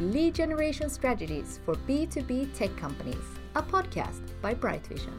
to 0.00 0.06
Lead 0.06 0.34
Generation 0.34 0.88
Strategies 0.88 1.60
for 1.62 1.74
B2B 1.74 2.54
Tech 2.54 2.74
Companies, 2.74 3.22
a 3.54 3.62
podcast 3.62 4.22
by 4.40 4.54
Bright 4.54 4.86
Vision. 4.86 5.12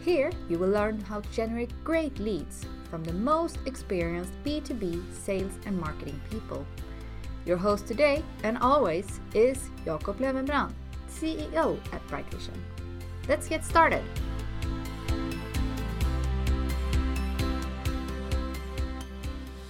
Here 0.00 0.30
you 0.50 0.58
will 0.58 0.68
learn 0.68 1.00
how 1.00 1.20
to 1.20 1.30
generate 1.30 1.72
great 1.82 2.18
leads 2.18 2.66
from 2.90 3.02
the 3.02 3.14
most 3.14 3.56
experienced 3.64 4.34
B2B 4.44 5.02
sales 5.14 5.54
and 5.64 5.80
marketing 5.80 6.20
people. 6.30 6.66
Your 7.46 7.56
host 7.56 7.86
today 7.86 8.22
and 8.42 8.58
always 8.58 9.18
is 9.32 9.70
Jakob 9.86 10.18
Löwenbrand, 10.18 10.74
CEO 11.08 11.78
at 11.94 12.06
Bright 12.08 12.30
Vision. 12.30 12.62
Let's 13.30 13.48
get 13.48 13.64
started. 13.64 14.04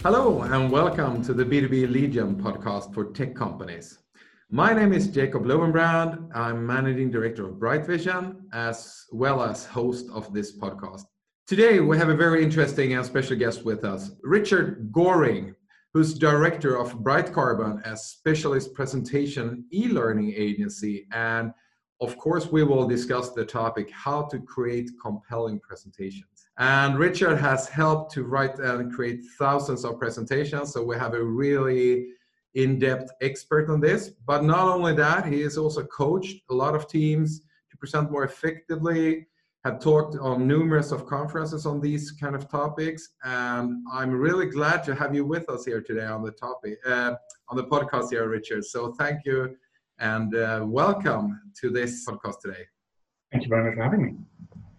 Hello, 0.03 0.43
and 0.43 0.73
welcome 0.73 1.23
to 1.23 1.33
the 1.33 1.45
B2B 1.45 1.93
Lead 1.93 2.15
Gen 2.15 2.35
podcast 2.35 2.93
for 2.93 3.13
tech 3.13 3.33
companies. 3.37 4.01
My 4.51 4.73
name 4.73 4.93
is 4.93 5.09
Jacob 5.09 5.43
Löwenbrand. 5.43 6.31
I'm 6.33 6.65
Managing 6.65 7.11
Director 7.11 7.49
of 7.49 7.59
Bright 7.59 7.85
Vision, 7.85 8.47
as 8.53 9.05
well 9.11 9.43
as 9.43 9.67
host 9.67 10.09
of 10.13 10.33
this 10.33 10.57
podcast. 10.57 11.03
Today, 11.49 11.81
we 11.81 11.99
have 11.99 12.11
a 12.11 12.15
very 12.15 12.45
interesting 12.45 12.95
and 12.95 13.05
special 13.05 13.37
guest 13.37 13.65
with 13.65 13.85
us, 13.85 14.13
Richard 14.23 14.93
Goring, 14.93 15.53
who's 15.93 16.15
Director 16.15 16.77
of 16.77 17.03
Bright 17.03 17.33
Carbon, 17.33 17.83
a 17.85 17.97
specialist 17.97 18.73
presentation 18.73 19.65
e 19.73 19.89
learning 19.89 20.33
agency. 20.37 21.09
And 21.11 21.53
of 22.01 22.17
course, 22.17 22.47
we 22.47 22.63
will 22.63 22.87
discuss 22.87 23.33
the 23.33 23.45
topic 23.45 23.91
how 23.91 24.27
to 24.27 24.39
create 24.39 24.93
compelling 25.03 25.59
presentations. 25.59 26.47
And 26.59 27.01
Richard 27.01 27.39
has 27.39 27.69
helped 27.69 28.13
to 28.13 28.23
write 28.23 28.61
and 28.61 28.93
create 28.93 29.25
thousands 29.41 29.85
of 29.85 29.99
presentations. 29.99 30.73
So 30.73 30.85
we 30.85 30.97
have 30.97 31.15
a 31.15 31.25
really 31.25 32.11
in-depth 32.57 33.11
expert 33.21 33.71
on 33.71 33.81
this. 33.81 34.11
But 34.27 34.43
not 34.43 34.67
only 34.67 34.95
that, 34.95 35.27
he 35.27 35.43
has 35.43 35.57
also 35.57 35.85
coached 35.85 36.43
a 36.51 36.55
lot 36.55 36.75
of 36.75 36.89
teams 36.89 37.43
to 37.71 37.77
present 37.77 38.11
more 38.11 38.25
effectively, 38.25 39.27
have 39.65 39.79
talked 39.79 40.17
on 40.17 40.47
numerous 40.47 40.91
of 40.91 41.07
conferences 41.07 41.67
on 41.67 41.81
these 41.81 42.13
kind 42.13 42.35
of 42.35 42.49
topics. 42.49 43.11
And 43.25 43.85
I'm 43.93 44.11
really 44.11 44.47
glad 44.47 44.83
to 44.85 44.95
have 44.95 45.15
you 45.15 45.25
with 45.25 45.49
us 45.51 45.65
here 45.65 45.83
today 45.83 46.07
on 46.07 46.23
the 46.23 46.33
topic, 46.33 46.79
uh, 46.87 47.15
on 47.49 47.57
the 47.57 47.65
podcast 47.65 48.11
here, 48.11 48.29
Richard. 48.29 48.65
So 48.65 48.93
thank 48.93 49.25
you 49.25 49.57
and 49.99 50.35
uh, 50.35 50.63
welcome 50.65 51.41
to 51.61 51.71
this 51.71 52.07
podcast 52.09 52.41
today. 52.43 52.65
Thank 53.33 53.45
you 53.45 53.49
very 53.49 53.65
much 53.65 53.75
for 53.75 53.83
having 53.83 54.05
me. 54.05 54.15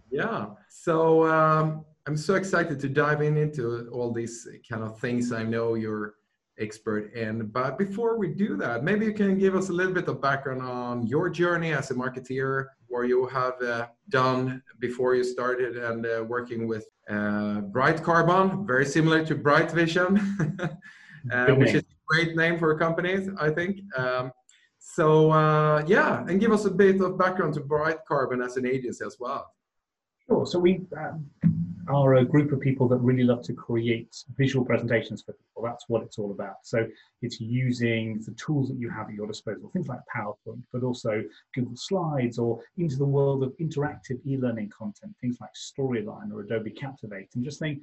Yeah. 0.10 0.48
So 0.70 1.28
um, 1.28 1.86
I'm 2.08 2.18
so 2.18 2.36
excited 2.36 2.80
to 2.80 2.90
dive 2.90 3.22
in 3.22 3.38
into 3.38 3.90
all 3.92 4.12
these 4.14 4.48
kind 4.68 4.84
of 4.84 5.00
things 5.00 5.32
I 5.32 5.44
know 5.44 5.76
you're 5.76 6.17
expert 6.60 7.14
in. 7.14 7.48
But 7.48 7.78
before 7.78 8.18
we 8.18 8.30
do 8.30 8.56
that, 8.58 8.84
maybe 8.84 9.06
you 9.06 9.14
can 9.14 9.38
give 9.38 9.56
us 9.56 9.70
a 9.70 9.74
little 9.74 9.94
bit 9.94 10.08
of 10.08 10.22
background 10.22 10.62
on 10.62 11.06
your 11.06 11.30
journey 11.30 11.74
as 11.74 11.92
a 11.92 11.94
marketeer, 11.94 12.68
where 12.88 13.06
you 13.06 13.28
have 13.28 13.62
uh, 13.62 13.88
done 14.10 14.62
before 14.80 15.16
you 15.16 15.24
started 15.24 15.78
and 15.78 16.06
uh, 16.06 16.24
working 16.28 16.68
with 16.68 16.86
uh, 17.10 17.62
Bright 17.62 18.04
Carbon, 18.04 18.66
very 18.66 18.86
similar 18.86 19.26
to 19.26 19.36
Bright 19.36 19.72
Vision, 19.72 20.18
uh, 21.32 21.48
which 21.56 21.74
is 21.74 21.84
a 21.84 21.96
great 22.08 22.36
name 22.36 22.58
for 22.58 22.78
companies, 22.78 23.30
I 23.40 23.50
think. 23.50 23.80
Um, 23.96 24.32
so 24.80 25.32
uh, 25.32 25.84
yeah, 25.86 26.26
and 26.28 26.40
give 26.40 26.52
us 26.52 26.66
a 26.66 26.72
bit 26.72 27.02
of 27.02 27.18
background 27.18 27.54
to 27.56 27.62
Bright 27.62 28.00
Carbon 28.08 28.42
as 28.42 28.58
an 28.58 28.66
agency 28.66 29.06
as 29.06 29.18
well. 29.20 29.54
Sure. 30.28 30.46
So 30.46 30.60
we 30.60 30.82
um, 30.98 31.30
are 31.90 32.16
a 32.16 32.26
group 32.26 32.52
of 32.52 32.60
people 32.60 32.88
that 32.88 32.98
really 32.98 33.24
love 33.24 33.42
to 33.44 33.54
create 33.54 34.24
visual 34.38 34.66
presentations 34.66 35.22
for 35.22 35.34
people. 35.34 35.64
That's 35.64 35.86
what 35.88 36.04
it's 36.04 36.18
all 36.18 36.32
about. 36.32 36.58
So 36.64 36.88
it's 37.22 37.40
using 37.40 38.22
the 38.26 38.32
tools 38.34 38.70
that 38.70 38.80
you 38.80 38.90
have 38.90 39.10
at 39.10 39.16
your 39.16 39.28
disposal, 39.28 39.70
things 39.70 39.88
like 39.88 40.00
PowerPoint, 40.16 40.64
but 40.72 40.84
also 40.84 41.24
Google 41.54 41.76
Slides 41.76 42.38
or 42.38 42.62
into 42.78 42.98
the 42.98 43.06
world 43.06 43.44
of 43.44 43.56
interactive 43.58 44.20
e-learning 44.26 44.72
content, 44.78 45.16
things 45.22 45.38
like 45.42 45.52
Storyline 45.56 46.32
or 46.32 46.42
Adobe 46.42 46.72
Captivate, 46.72 47.30
and 47.36 47.44
just 47.44 47.60
think, 47.60 47.82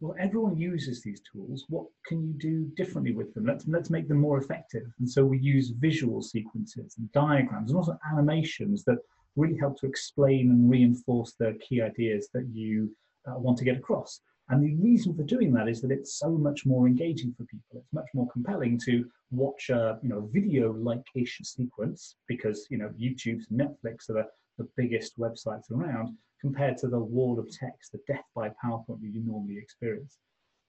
well, 0.00 0.14
everyone 0.18 0.56
uses 0.56 1.02
these 1.02 1.22
tools. 1.32 1.64
What 1.68 1.86
can 2.06 2.22
you 2.26 2.34
do 2.34 2.70
differently 2.76 3.12
with 3.12 3.32
them? 3.32 3.46
Let's 3.46 3.66
let's 3.66 3.88
make 3.88 4.08
them 4.08 4.20
more 4.20 4.36
effective. 4.38 4.82
And 4.98 5.10
so 5.10 5.24
we 5.24 5.38
use 5.38 5.70
visual 5.70 6.20
sequences 6.20 6.96
and 6.98 7.10
diagrams 7.12 7.70
and 7.70 7.78
also 7.78 7.98
animations 8.12 8.84
that 8.84 8.98
really 9.36 9.56
help 9.56 9.78
to 9.80 9.86
explain 9.86 10.50
and 10.50 10.70
reinforce 10.70 11.32
the 11.38 11.58
key 11.66 11.80
ideas 11.80 12.28
that 12.34 12.46
you 12.52 12.94
uh, 13.26 13.38
want 13.38 13.58
to 13.58 13.64
get 13.64 13.76
across. 13.76 14.20
And 14.48 14.62
the 14.62 14.76
reason 14.76 15.14
for 15.14 15.24
doing 15.24 15.52
that 15.54 15.68
is 15.68 15.80
that 15.80 15.90
it's 15.90 16.18
so 16.18 16.30
much 16.30 16.64
more 16.64 16.86
engaging 16.86 17.34
for 17.36 17.44
people. 17.44 17.80
It's 17.80 17.92
much 17.92 18.08
more 18.14 18.28
compelling 18.32 18.78
to 18.84 19.04
watch 19.32 19.70
a 19.70 19.98
you 20.02 20.08
know 20.08 20.28
video-like-ish 20.32 21.40
sequence 21.42 22.16
because 22.28 22.66
you 22.70 22.78
know 22.78 22.90
YouTube's 22.90 23.48
Netflix 23.48 24.08
are 24.10 24.14
the, 24.14 24.26
the 24.58 24.68
biggest 24.76 25.18
websites 25.18 25.70
around 25.72 26.16
compared 26.40 26.76
to 26.78 26.88
the 26.88 26.98
wall 26.98 27.38
of 27.38 27.50
text, 27.50 27.92
the 27.92 28.00
death 28.06 28.24
by 28.34 28.48
PowerPoint 28.64 29.00
that 29.00 29.10
you 29.12 29.22
normally 29.24 29.58
experience. 29.58 30.18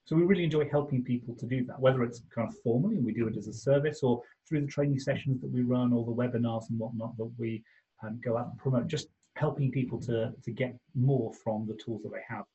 So 0.05 0.15
we 0.15 0.23
really 0.23 0.45
enjoy 0.45 0.69
helping 0.69 1.03
people 1.03 1.35
to 1.35 1.45
do 1.45 1.65
that, 1.65 1.79
whether 1.79 2.01
it's 2.01 2.23
kind 2.33 2.47
of 2.47 2.55
formally 2.63 2.95
and 2.95 3.05
we 3.05 3.13
do 3.13 3.27
it 3.27 3.35
as 3.35 3.47
a 3.47 3.53
service 3.53 4.01
or 4.01 4.21
through 4.47 4.61
the 4.61 4.67
training 4.67 4.99
sessions 4.99 5.41
that 5.41 5.51
we 5.51 5.63
run 5.63 5.91
or 5.91 6.05
the 6.05 6.13
webinars 6.13 6.69
and 6.69 6.79
whatnot 6.79 7.17
that 7.17 7.29
we 7.37 7.61
um, 8.01 8.19
go 8.23 8.37
out 8.37 8.47
and 8.47 8.57
promote, 8.57 8.87
just 8.87 9.09
helping 9.37 9.71
people 9.71 9.99
to, 10.01 10.33
to 10.43 10.51
get 10.51 10.75
more 10.95 11.31
from 11.43 11.67
the 11.67 11.75
tools 11.75 12.01
that 12.03 12.11
they 12.11 12.23
have. 12.27 12.45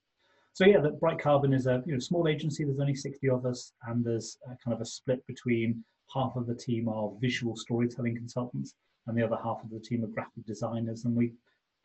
So 0.55 0.67
yeah, 0.67 0.81
that 0.81 1.01
Bright 1.01 1.19
Carbon 1.19 1.53
is 1.53 1.67
a 1.67 1.83
you 1.87 1.95
know 1.95 1.99
small 1.99 2.29
agency. 2.29 2.65
There's 2.65 2.81
only 2.81 2.95
60 2.95 3.29
of 3.31 3.47
us, 3.47 3.73
and 3.87 4.05
there's 4.05 4.37
kind 4.63 4.75
of 4.75 4.81
a 4.81 4.85
split 4.85 5.27
between 5.27 5.83
half 6.13 6.37
of 6.37 6.47
the 6.47 6.55
team 6.55 6.89
are 6.89 7.11
visual 7.21 7.57
storytelling 7.57 8.17
consultants, 8.17 8.75
and 9.07 9.17
the 9.17 9.23
other 9.23 9.39
half 9.43 9.63
of 9.65 9.71
the 9.71 9.81
team 9.81 10.05
are 10.05 10.09
graphic 10.09 10.45
designers. 10.47 11.05
And 11.05 11.17
we 11.17 11.33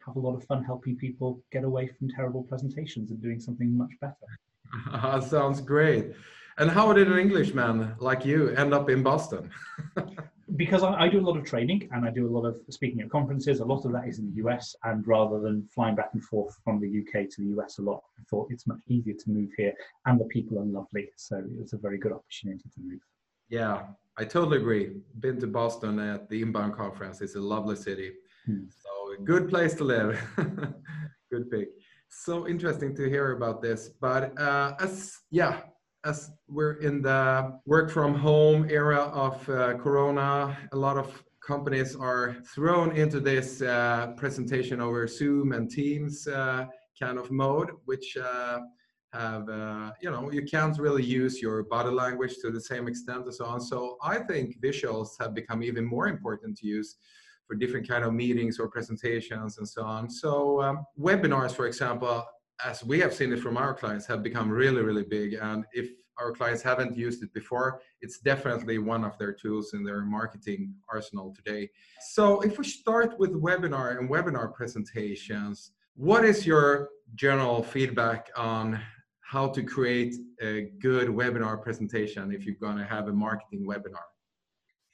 have 0.06 0.18
a 0.18 0.20
lot 0.20 0.36
of 0.36 0.44
fun 0.46 0.64
helping 0.64 0.98
people 0.98 1.42
get 1.52 1.64
away 1.64 1.88
from 1.88 2.10
terrible 2.10 2.44
presentations 2.44 3.12
and 3.12 3.22
doing 3.22 3.40
something 3.40 3.78
much 3.78 3.92
better. 4.02 5.22
Sounds 5.28 5.62
great. 5.62 6.14
And 6.58 6.70
how 6.70 6.92
did 6.92 7.08
an 7.08 7.20
Englishman 7.20 7.96
like 8.00 8.26
you 8.26 8.50
end 8.50 8.74
up 8.74 8.90
in 8.90 9.04
Boston? 9.04 9.50
because 10.56 10.84
I, 10.84 10.94
I, 10.94 11.10
do 11.10 11.20
a 11.20 11.26
lot 11.28 11.38
of 11.38 11.44
training 11.44 11.90
and 11.92 12.06
I 12.06 12.10
do 12.10 12.28
a 12.28 12.32
lot 12.32 12.46
of 12.46 12.58
speaking 12.70 13.02
at 13.02 13.10
conferences. 13.10 13.60
A 13.60 13.66
lot 13.66 13.86
of 13.86 13.92
that 13.92 14.08
is 14.08 14.20
in 14.20 14.34
the 14.34 14.48
US, 14.48 14.76
and 14.84 15.06
rather 15.06 15.40
than 15.40 15.68
flying 15.74 15.96
back 15.96 16.12
and 16.14 16.24
forth 16.24 16.58
from 16.64 16.80
the 16.80 16.88
UK 16.88 17.30
to 17.30 17.42
the 17.42 17.60
US 17.60 17.80
a 17.80 17.82
lot, 17.82 18.04
I 18.18 18.24
thought 18.30 18.48
it's 18.50 18.66
much 18.66 18.80
easier 18.88 19.14
to 19.14 19.30
move 19.30 19.50
here, 19.58 19.74
and 20.06 20.20
the 20.20 20.26
people 20.26 20.60
are 20.60 20.66
lovely, 20.66 21.10
so 21.18 21.38
it 21.38 21.60
was 21.60 21.74
a 21.74 21.78
very 21.78 21.98
good 21.98 22.14
opportunity 22.14 22.70
to 22.74 22.82
move. 22.82 23.02
Yeah, 23.50 23.84
I 24.18 24.24
totally 24.24 24.58
agree. 24.58 24.98
Been 25.20 25.40
to 25.42 25.48
Boston 25.48 26.00
at 26.00 26.30
the 26.30 26.42
Inbound 26.42 26.76
conference. 26.76 27.22
It's 27.22 27.36
a 27.36 27.42
lovely 27.42 27.76
city, 27.76 28.14
hmm. 28.46 28.66
so 28.70 29.14
a 29.14 29.22
good 29.24 29.50
place 29.50 29.74
to 29.76 29.84
live. 29.84 30.20
good 31.32 31.52
pick. 31.52 31.70
So 32.10 32.48
interesting 32.48 32.96
to 32.96 33.10
hear 33.10 33.34
about 33.34 33.62
this, 33.62 33.90
but 34.00 34.38
uh, 34.40 34.76
as 34.80 35.18
yeah, 35.30 35.62
as 36.08 36.32
we're 36.48 36.78
in 36.88 37.02
the 37.02 37.60
work 37.66 37.92
from 37.92 38.16
home 38.16 38.66
era 38.70 39.02
of 39.26 39.36
uh, 39.50 39.74
Corona, 39.84 40.58
a 40.72 40.76
lot 40.76 40.98
of 40.98 41.08
companies 41.46 41.98
are 41.98 42.38
thrown 42.56 42.96
into 42.96 43.20
this 43.20 43.62
uh, 43.62 44.14
presentation 44.16 44.80
over 44.80 45.06
Zoom 45.06 45.52
and 45.52 45.70
Teams 45.70 46.26
uh, 46.28 46.66
kind 47.02 47.18
of 47.18 47.30
mode, 47.30 47.72
which 47.86 48.16
uh, 48.16 48.60
have, 49.12 49.50
uh, 49.50 49.92
you 50.02 50.10
know, 50.10 50.32
you 50.32 50.44
can't 50.44 50.78
really 50.80 51.04
use 51.04 51.42
your 51.42 51.64
body 51.64 51.90
language 51.90 52.36
to 52.42 52.52
the 52.52 52.62
same 52.62 52.88
extent 52.88 53.26
and 53.26 53.34
so 53.34 53.46
on. 53.46 53.60
So 53.60 53.98
I 54.02 54.20
think 54.20 54.62
visuals 54.62 55.10
have 55.20 55.34
become 55.34 55.62
even 55.62 55.84
more 55.84 56.08
important 56.08 56.58
to 56.60 56.68
use 56.68 56.96
for 57.46 57.56
different 57.56 57.88
kind 57.88 58.04
of 58.06 58.14
meetings 58.14 58.60
or 58.60 58.70
presentations 58.70 59.58
and 59.58 59.68
so 59.68 59.84
on. 59.84 60.10
So 60.10 60.62
um, 60.62 60.86
webinars, 60.98 61.54
for 61.54 61.68
example, 61.68 62.26
as 62.66 62.84
we 62.84 63.00
have 63.00 63.14
seen 63.14 63.32
it 63.34 63.40
from 63.40 63.58
our 63.58 63.74
clients, 63.74 64.06
have 64.08 64.24
become 64.24 64.50
really, 64.50 64.82
really 64.82 65.04
big. 65.04 65.34
And 65.34 65.66
if 65.74 65.90
our 66.18 66.32
clients 66.32 66.62
haven't 66.62 66.98
used 66.98 67.24
it 67.24 67.32
before, 67.34 67.82
it's 68.02 68.20
definitely 68.20 68.80
one 68.80 69.04
of 69.04 69.18
their 69.18 69.34
tools 69.34 69.74
in 69.74 69.84
their 69.84 70.02
marketing 70.02 70.74
arsenal 70.92 71.34
today. 71.36 71.70
So 72.12 72.42
if 72.42 72.58
we 72.58 72.66
start 72.66 73.20
with 73.20 73.34
webinar 73.34 73.98
and 74.00 74.10
webinar 74.10 74.54
presentations, 74.54 75.72
what 75.96 76.26
is 76.26 76.46
your 76.46 76.90
general 77.16 77.64
feedback 77.64 78.30
on 78.36 78.80
how 79.22 79.48
to 79.50 79.62
create 79.62 80.16
a 80.42 80.72
good 80.80 81.10
webinar 81.10 81.62
presentation 81.62 82.32
if 82.32 82.46
you're 82.46 82.56
going 82.56 82.78
to 82.78 82.86
have 82.86 83.08
a 83.08 83.14
marketing 83.14 83.68
webinar? 83.68 84.06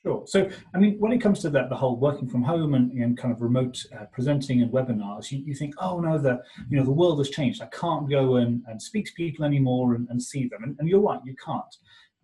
Sure. 0.03 0.23
So, 0.27 0.49
I 0.75 0.79
mean, 0.79 0.99
when 0.99 1.13
it 1.13 1.19
comes 1.19 1.39
to 1.41 1.49
that, 1.51 1.69
the 1.69 1.77
whole 1.77 1.95
working 1.95 2.27
from 2.27 2.43
home 2.43 2.73
and, 2.73 2.91
and 2.91 3.17
kind 3.17 3.33
of 3.33 3.41
remote 3.41 3.81
uh, 3.97 4.03
presenting 4.11 4.61
and 4.61 4.69
webinars, 4.69 5.31
you, 5.31 5.41
you 5.45 5.55
think, 5.55 5.75
oh 5.77 6.01
no, 6.01 6.17
the 6.17 6.41
you 6.69 6.77
know 6.77 6.83
the 6.83 6.91
world 6.91 7.19
has 7.19 7.29
changed. 7.29 7.61
I 7.61 7.67
can't 7.67 8.09
go 8.09 8.35
and, 8.35 8.61
and 8.67 8.81
speak 8.81 9.05
to 9.05 9.13
people 9.13 9.45
anymore 9.45 9.95
and, 9.95 10.07
and 10.09 10.21
see 10.21 10.49
them. 10.49 10.63
And, 10.63 10.75
and 10.77 10.89
you're 10.89 10.99
right, 10.99 11.21
you 11.23 11.35
can't. 11.43 11.75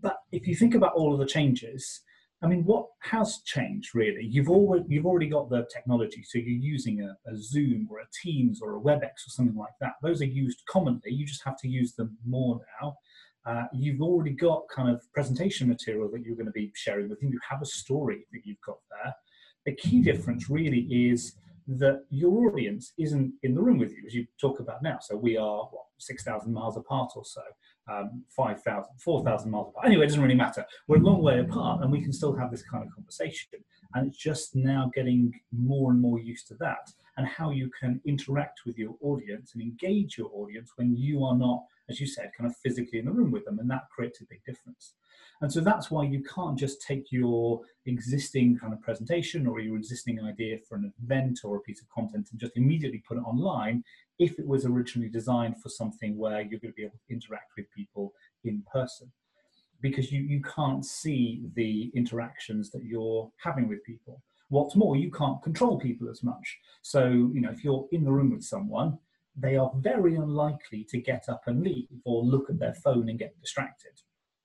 But 0.01 0.17
if 0.33 0.45
you 0.45 0.55
think 0.55 0.75
about 0.75 0.93
all 0.93 1.13
of 1.13 1.19
the 1.19 1.25
changes, 1.25 2.01
I 2.41 2.47
mean, 2.47 2.65
what 2.65 2.87
has 2.99 3.39
changed 3.45 3.95
really? 3.95 4.25
You've 4.25 4.49
already 4.49 4.83
you've 4.89 5.05
already 5.05 5.27
got 5.27 5.49
the 5.49 5.65
technology, 5.73 6.23
so 6.23 6.37
you're 6.37 6.49
using 6.49 7.01
a, 7.01 7.31
a, 7.31 7.37
Zoom 7.37 7.87
or 7.89 7.99
a 7.99 8.07
Teams 8.23 8.61
or 8.61 8.77
a 8.77 8.81
WebEx 8.81 9.25
or 9.25 9.29
something 9.29 9.57
like 9.57 9.73
that. 9.79 9.93
Those 10.03 10.21
are 10.21 10.25
used 10.25 10.63
commonly. 10.69 11.11
You 11.11 11.25
just 11.25 11.43
have 11.45 11.57
to 11.59 11.69
use 11.69 11.93
them 11.95 12.17
more 12.25 12.59
now. 12.81 12.97
Uh, 13.45 13.63
you've 13.73 14.01
already 14.01 14.31
got 14.31 14.63
kind 14.73 14.89
of 14.89 15.01
presentation 15.13 15.67
material 15.67 16.09
that 16.11 16.23
you're 16.23 16.35
going 16.35 16.45
to 16.45 16.51
be 16.51 16.71
sharing 16.75 17.09
with 17.09 17.19
them. 17.19 17.31
You 17.31 17.39
have 17.49 17.61
a 17.61 17.65
story 17.65 18.25
that 18.31 18.41
you've 18.43 18.61
got 18.65 18.77
there. 18.89 19.13
The 19.65 19.75
key 19.75 20.01
difference 20.01 20.49
really 20.49 20.81
is 20.89 21.35
that 21.67 22.03
your 22.09 22.49
audience 22.49 22.93
isn't 22.97 23.33
in 23.43 23.53
the 23.53 23.61
room 23.61 23.77
with 23.77 23.91
you, 23.91 24.03
as 24.05 24.13
you 24.13 24.25
talk 24.41 24.59
about 24.59 24.81
now. 24.81 24.97
So 25.01 25.15
we 25.15 25.37
are, 25.37 25.63
what, 25.71 25.85
6,000 25.99 26.51
miles 26.51 26.77
apart 26.77 27.11
or 27.15 27.23
so, 27.23 27.41
um, 27.89 28.23
5,000, 28.29 28.85
4,000 28.97 29.51
miles 29.51 29.69
apart. 29.69 29.85
Anyway, 29.85 30.05
it 30.05 30.07
doesn't 30.09 30.21
really 30.21 30.35
matter. 30.35 30.65
We're 30.87 30.97
a 30.97 31.01
long 31.01 31.21
way 31.21 31.39
apart 31.39 31.81
and 31.81 31.91
we 31.91 32.01
can 32.01 32.13
still 32.13 32.35
have 32.35 32.51
this 32.51 32.63
kind 32.63 32.85
of 32.85 32.93
conversation. 32.93 33.59
And 33.95 34.07
it's 34.07 34.17
just 34.17 34.55
now 34.55 34.91
getting 34.93 35.33
more 35.51 35.91
and 35.91 35.99
more 35.99 36.19
used 36.19 36.47
to 36.49 36.55
that 36.55 36.91
and 37.17 37.27
how 37.27 37.49
you 37.49 37.71
can 37.79 37.99
interact 38.05 38.61
with 38.65 38.77
your 38.77 38.95
audience 39.01 39.53
and 39.53 39.61
engage 39.63 40.17
your 40.17 40.29
audience 40.33 40.71
when 40.75 40.95
you 40.95 41.23
are 41.25 41.35
not, 41.35 41.63
as 41.89 41.99
you 41.99 42.05
said, 42.05 42.31
kind 42.37 42.49
of 42.49 42.55
physically 42.57 42.99
in 42.99 43.05
the 43.05 43.11
room 43.11 43.31
with 43.31 43.45
them. 43.45 43.59
And 43.59 43.69
that 43.71 43.89
creates 43.93 44.21
a 44.21 44.25
big 44.25 44.43
difference. 44.45 44.93
And 45.41 45.51
so 45.51 45.61
that's 45.61 45.89
why 45.89 46.03
you 46.03 46.21
can't 46.23 46.57
just 46.57 46.81
take 46.81 47.11
your 47.11 47.61
existing 47.85 48.57
kind 48.57 48.73
of 48.73 48.81
presentation 48.81 49.47
or 49.47 49.59
your 49.59 49.77
existing 49.77 50.21
idea 50.21 50.57
for 50.67 50.75
an 50.75 50.93
event 51.01 51.39
or 51.43 51.57
a 51.57 51.61
piece 51.61 51.81
of 51.81 51.89
content 51.89 52.27
and 52.31 52.39
just 52.39 52.57
immediately 52.57 53.01
put 53.07 53.17
it 53.17 53.21
online 53.21 53.83
if 54.19 54.37
it 54.37 54.45
was 54.45 54.65
originally 54.65 55.09
designed 55.09 55.61
for 55.61 55.69
something 55.69 56.17
where 56.17 56.41
you're 56.41 56.59
going 56.59 56.73
to 56.73 56.75
be 56.75 56.83
able 56.83 56.99
to 57.07 57.13
interact 57.13 57.51
with 57.57 57.71
people 57.71 58.13
in 58.43 58.63
person. 58.71 59.11
Because 59.81 60.11
you, 60.11 60.21
you 60.21 60.41
can't 60.41 60.85
see 60.85 61.41
the 61.55 61.89
interactions 61.95 62.69
that 62.71 62.83
you're 62.83 63.31
having 63.37 63.69
with 63.69 63.83
people. 63.85 64.21
What's 64.49 64.75
more, 64.75 64.97
you 64.97 65.09
can't 65.09 65.41
control 65.41 65.79
people 65.79 66.09
as 66.09 66.21
much. 66.21 66.57
So, 66.81 67.07
you 67.07 67.39
know, 67.39 67.51
if 67.51 67.63
you're 67.63 67.87
in 67.91 68.03
the 68.03 68.11
room 68.11 68.31
with 68.31 68.43
someone, 68.43 68.97
they 69.37 69.55
are 69.55 69.71
very 69.77 70.15
unlikely 70.15 70.85
to 70.89 70.97
get 70.97 71.29
up 71.29 71.43
and 71.47 71.63
leave 71.63 71.87
or 72.03 72.23
look 72.23 72.49
at 72.49 72.59
their 72.59 72.73
phone 72.73 73.07
and 73.07 73.17
get 73.17 73.39
distracted. 73.39 73.93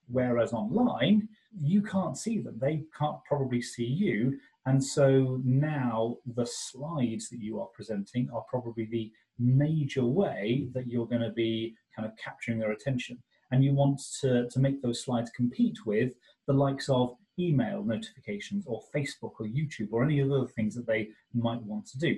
Whereas 0.07 0.53
online, 0.53 1.29
you 1.61 1.83
can't 1.83 2.17
see 2.17 2.39
them. 2.39 2.59
They 2.61 2.85
can't 2.97 3.25
probably 3.25 3.63
see 3.63 3.87
you. 3.87 4.39
And 4.67 4.83
so 4.83 5.41
now 5.45 6.19
the 6.37 6.47
slides 6.47 7.29
that 7.31 7.41
you 7.41 7.61
are 7.61 7.69
presenting 7.75 8.29
are 8.33 8.45
probably 8.49 8.85
the 8.85 9.11
major 9.39 10.05
way 10.05 10.69
that 10.75 10.87
you're 10.87 11.07
going 11.07 11.23
to 11.23 11.31
be 11.31 11.75
kind 11.95 12.07
of 12.07 12.17
capturing 12.17 12.59
their 12.59 12.73
attention. 12.73 13.19
And 13.51 13.63
you 13.63 13.73
want 13.73 14.01
to, 14.21 14.49
to 14.49 14.59
make 14.59 14.83
those 14.83 15.05
slides 15.05 15.31
compete 15.31 15.79
with 15.87 16.13
the 16.47 16.53
likes 16.53 16.89
of 16.89 17.15
email 17.39 17.83
notifications 17.85 18.65
or 18.67 18.83
Facebook 18.95 19.33
or 19.41 19.47
YouTube 19.47 19.89
or 19.93 20.05
any 20.05 20.21
of 20.21 20.29
the 20.29 20.37
other 20.37 20.49
things 20.49 20.75
that 20.75 20.87
they 20.87 21.09
might 21.35 21.63
want 21.63 21.87
to 21.87 21.99
do. 21.99 22.17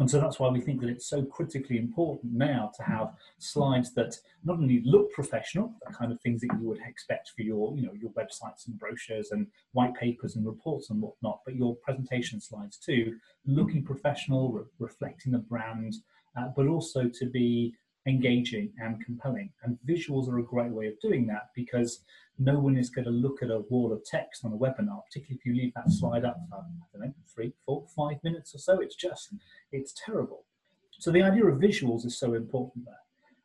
And 0.00 0.10
so 0.10 0.20
that's 0.20 0.40
why 0.40 0.48
we 0.48 0.60
think 0.60 0.80
that 0.80 0.90
it's 0.90 1.06
so 1.06 1.22
critically 1.22 1.78
important 1.78 2.32
now 2.32 2.72
to 2.76 2.82
have 2.82 3.12
slides 3.38 3.94
that 3.94 4.16
not 4.42 4.58
only 4.58 4.82
look 4.84 5.12
professional, 5.12 5.72
the 5.86 5.94
kind 5.94 6.10
of 6.10 6.20
things 6.20 6.40
that 6.40 6.50
you 6.58 6.66
would 6.66 6.80
expect 6.84 7.30
for 7.36 7.42
your, 7.42 7.76
you 7.76 7.82
know, 7.86 7.92
your 7.92 8.10
websites 8.10 8.66
and 8.66 8.76
brochures 8.76 9.30
and 9.30 9.46
white 9.72 9.94
papers 9.94 10.34
and 10.34 10.44
reports 10.44 10.90
and 10.90 11.00
whatnot, 11.00 11.40
but 11.44 11.54
your 11.54 11.76
presentation 11.76 12.40
slides 12.40 12.76
too, 12.76 13.16
looking 13.46 13.84
professional, 13.84 14.50
re- 14.50 14.64
reflecting 14.80 15.30
the 15.30 15.38
brand, 15.38 15.94
uh, 16.36 16.48
but 16.56 16.66
also 16.66 17.08
to 17.08 17.26
be 17.26 17.74
engaging 18.06 18.72
and 18.78 19.02
compelling. 19.04 19.50
And 19.62 19.78
visuals 19.88 20.28
are 20.28 20.38
a 20.38 20.42
great 20.42 20.70
way 20.70 20.86
of 20.88 21.00
doing 21.00 21.26
that 21.28 21.50
because 21.54 22.00
no 22.38 22.58
one 22.58 22.76
is 22.76 22.90
going 22.90 23.04
to 23.04 23.10
look 23.10 23.42
at 23.42 23.50
a 23.50 23.60
wall 23.70 23.92
of 23.92 24.04
text 24.04 24.44
on 24.44 24.52
a 24.52 24.56
webinar, 24.56 25.02
particularly 25.06 25.38
if 25.38 25.46
you 25.46 25.54
leave 25.54 25.72
that 25.74 25.90
slide 25.90 26.24
up 26.24 26.36
for, 26.50 26.56
I 26.58 26.98
don't 26.98 27.06
know, 27.06 27.14
three, 27.32 27.52
four, 27.64 27.86
five 27.96 28.16
minutes 28.24 28.54
or 28.54 28.58
so. 28.58 28.80
It's 28.80 28.96
just, 28.96 29.32
it's 29.72 29.94
terrible. 30.04 30.44
So 30.98 31.10
the 31.10 31.22
idea 31.22 31.46
of 31.46 31.58
visuals 31.58 32.04
is 32.04 32.18
so 32.18 32.34
important 32.34 32.84
there. 32.84 32.94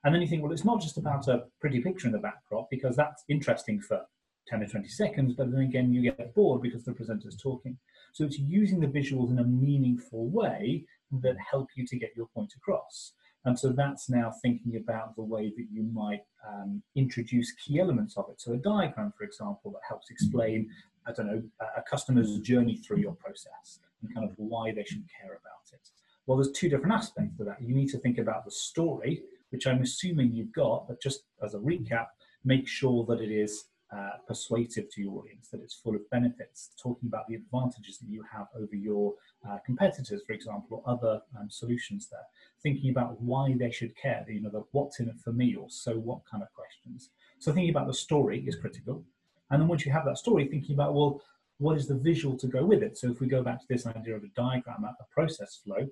And 0.03 0.13
then 0.13 0.21
you 0.21 0.27
think, 0.27 0.43
well, 0.43 0.51
it's 0.51 0.65
not 0.65 0.81
just 0.81 0.97
about 0.97 1.27
a 1.27 1.43
pretty 1.59 1.81
picture 1.81 2.07
in 2.07 2.13
the 2.13 2.19
backdrop 2.19 2.69
because 2.69 2.95
that's 2.95 3.23
interesting 3.27 3.81
for 3.81 4.01
10 4.47 4.63
or 4.63 4.67
20 4.67 4.87
seconds, 4.87 5.33
but 5.35 5.51
then 5.51 5.61
again, 5.61 5.93
you 5.93 6.01
get 6.01 6.33
bored 6.33 6.61
because 6.61 6.83
the 6.83 6.93
presenter's 6.93 7.37
talking. 7.37 7.77
So 8.13 8.23
it's 8.23 8.39
using 8.39 8.79
the 8.79 8.87
visuals 8.87 9.29
in 9.29 9.39
a 9.39 9.43
meaningful 9.43 10.29
way 10.29 10.85
that 11.11 11.35
help 11.51 11.69
you 11.75 11.85
to 11.87 11.97
get 11.97 12.11
your 12.15 12.27
point 12.27 12.53
across. 12.55 13.13
And 13.45 13.57
so 13.57 13.69
that's 13.69 14.09
now 14.09 14.31
thinking 14.41 14.75
about 14.75 15.15
the 15.15 15.23
way 15.23 15.51
that 15.55 15.67
you 15.71 15.83
might 15.83 16.23
um, 16.47 16.83
introduce 16.95 17.51
key 17.53 17.79
elements 17.79 18.17
of 18.17 18.25
it. 18.29 18.41
So 18.41 18.53
a 18.53 18.57
diagram, 18.57 19.13
for 19.17 19.23
example, 19.23 19.71
that 19.71 19.81
helps 19.87 20.09
explain, 20.09 20.69
I 21.07 21.13
don't 21.13 21.27
know, 21.27 21.41
a 21.77 21.81
customer's 21.81 22.39
journey 22.39 22.77
through 22.77 22.97
your 22.97 23.15
process 23.15 23.79
and 24.01 24.13
kind 24.13 24.29
of 24.29 24.33
why 24.37 24.71
they 24.73 24.83
should 24.83 25.05
care 25.19 25.31
about 25.31 25.71
it. 25.73 25.89
Well, 26.25 26.37
there's 26.37 26.51
two 26.51 26.69
different 26.69 26.93
aspects 26.93 27.37
to 27.37 27.43
that. 27.45 27.61
You 27.61 27.73
need 27.73 27.89
to 27.89 27.97
think 27.97 28.17
about 28.17 28.45
the 28.45 28.51
story, 28.51 29.23
which 29.51 29.65
I'm 29.65 29.81
assuming 29.81 30.33
you've 30.33 30.53
got, 30.53 30.87
but 30.87 31.01
just 31.01 31.23
as 31.41 31.55
a 31.55 31.59
recap, 31.59 32.07
make 32.43 32.67
sure 32.67 33.05
that 33.05 33.21
it 33.21 33.31
is 33.31 33.65
uh, 33.95 34.11
persuasive 34.27 34.89
to 34.91 35.01
your 35.01 35.19
audience, 35.19 35.49
that 35.49 35.61
it's 35.61 35.73
full 35.73 35.95
of 35.95 36.07
benefits, 36.11 36.69
talking 36.81 37.07
about 37.07 37.27
the 37.27 37.35
advantages 37.35 37.97
that 37.97 38.09
you 38.09 38.23
have 38.31 38.47
over 38.55 38.75
your 38.75 39.13
uh, 39.49 39.57
competitors, 39.65 40.21
for 40.27 40.33
example, 40.33 40.83
or 40.85 40.93
other 40.93 41.21
um, 41.39 41.49
solutions 41.49 42.07
there, 42.11 42.25
thinking 42.61 42.91
about 42.91 43.19
why 43.21 43.55
they 43.57 43.71
should 43.71 43.95
care, 43.95 44.23
you 44.29 44.41
know, 44.41 44.49
the 44.49 44.63
what's 44.71 44.99
in 44.99 45.09
it 45.09 45.15
for 45.23 45.31
me 45.31 45.55
or 45.55 45.67
so 45.69 45.93
what 45.93 46.19
kind 46.29 46.43
of 46.43 46.49
questions. 46.53 47.09
So 47.39 47.51
thinking 47.51 47.71
about 47.71 47.87
the 47.87 47.93
story 47.93 48.43
is 48.45 48.55
critical. 48.55 49.03
And 49.49 49.61
then 49.61 49.67
once 49.67 49.85
you 49.85 49.91
have 49.91 50.05
that 50.05 50.19
story, 50.19 50.47
thinking 50.47 50.75
about, 50.75 50.93
well, 50.93 51.21
what 51.57 51.75
is 51.75 51.87
the 51.87 51.97
visual 51.97 52.37
to 52.37 52.47
go 52.47 52.63
with 52.63 52.83
it? 52.83 52.97
So 52.97 53.09
if 53.11 53.19
we 53.19 53.27
go 53.27 53.41
back 53.41 53.59
to 53.59 53.65
this 53.67 53.87
idea 53.87 54.15
of 54.15 54.23
a 54.23 54.27
diagram, 54.35 54.83
a 54.83 54.93
process 55.11 55.59
flow, 55.63 55.87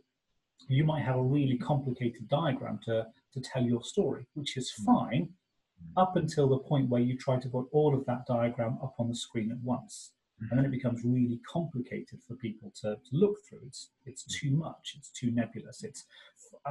you 0.68 0.84
might 0.84 1.04
have 1.04 1.16
a 1.16 1.24
really 1.24 1.58
complicated 1.58 2.28
diagram 2.30 2.80
to, 2.86 3.08
to 3.34 3.42
tell 3.42 3.64
your 3.64 3.84
story, 3.84 4.28
which 4.36 4.56
is 4.58 4.72
fine 4.72 5.30
up 5.96 6.16
until 6.16 6.48
the 6.48 6.60
point 6.60 6.90
where 6.90 7.02
you 7.02 7.18
try 7.18 7.40
to 7.40 7.50
put 7.50 7.68
all 7.72 7.96
of 7.96 8.06
that 8.06 8.26
diagram 8.28 8.78
up 8.84 8.96
on 9.00 9.10
the 9.10 9.16
screen 9.16 9.52
at 9.52 9.58
once. 9.60 10.12
And 10.40 10.60
then 10.60 10.66
it 10.66 10.72
becomes 10.72 11.04
really 11.04 11.40
complicated 11.52 12.20
for 12.28 12.36
people 12.36 12.72
to, 12.82 12.96
to 12.96 13.12
look 13.12 13.38
through. 13.48 13.62
It's, 13.66 13.90
it's 14.06 14.24
too 14.24 14.52
much, 14.52 14.94
it's 14.98 15.10
too 15.10 15.32
nebulous, 15.32 15.84
it's, 15.84 16.06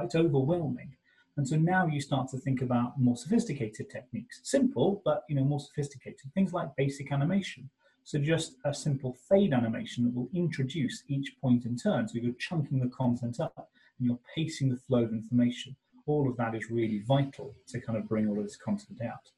it's 0.01 0.15
overwhelming. 0.15 0.95
And 1.35 1.47
so 1.47 1.57
now 1.57 1.85
you 1.85 1.99
start 1.99 2.29
to 2.29 2.37
think 2.37 2.61
about 2.61 2.99
more 2.99 3.17
sophisticated 3.17 3.89
techniques. 3.89 4.39
Simple, 4.43 5.01
but 5.03 5.23
you 5.27 5.35
know, 5.35 5.43
more 5.43 5.59
sophisticated. 5.59 6.33
Things 6.33 6.53
like 6.53 6.75
basic 6.77 7.11
animation. 7.11 7.69
So 8.05 8.17
just 8.17 8.55
a 8.63 8.73
simple 8.73 9.17
fade 9.29 9.53
animation 9.53 10.05
that 10.05 10.15
will 10.15 10.29
introduce 10.33 11.03
each 11.09 11.35
point 11.41 11.65
in 11.65 11.75
turn. 11.77 12.07
So 12.07 12.19
you're 12.19 12.33
chunking 12.39 12.79
the 12.79 12.87
content 12.87 13.41
up 13.41 13.69
and 13.99 14.07
you're 14.07 14.19
pacing 14.33 14.69
the 14.69 14.77
flow 14.77 15.03
of 15.03 15.11
information 15.11 15.75
all 16.07 16.29
of 16.29 16.37
that 16.37 16.55
is 16.55 16.71
really 16.71 17.03
vital 17.07 17.53
to 17.67 17.79
kind 17.79 17.97
of 17.97 18.07
bring 18.07 18.27
all 18.27 18.37
of 18.37 18.43
this 18.43 18.57
content 18.57 19.01
out. 19.01 19.31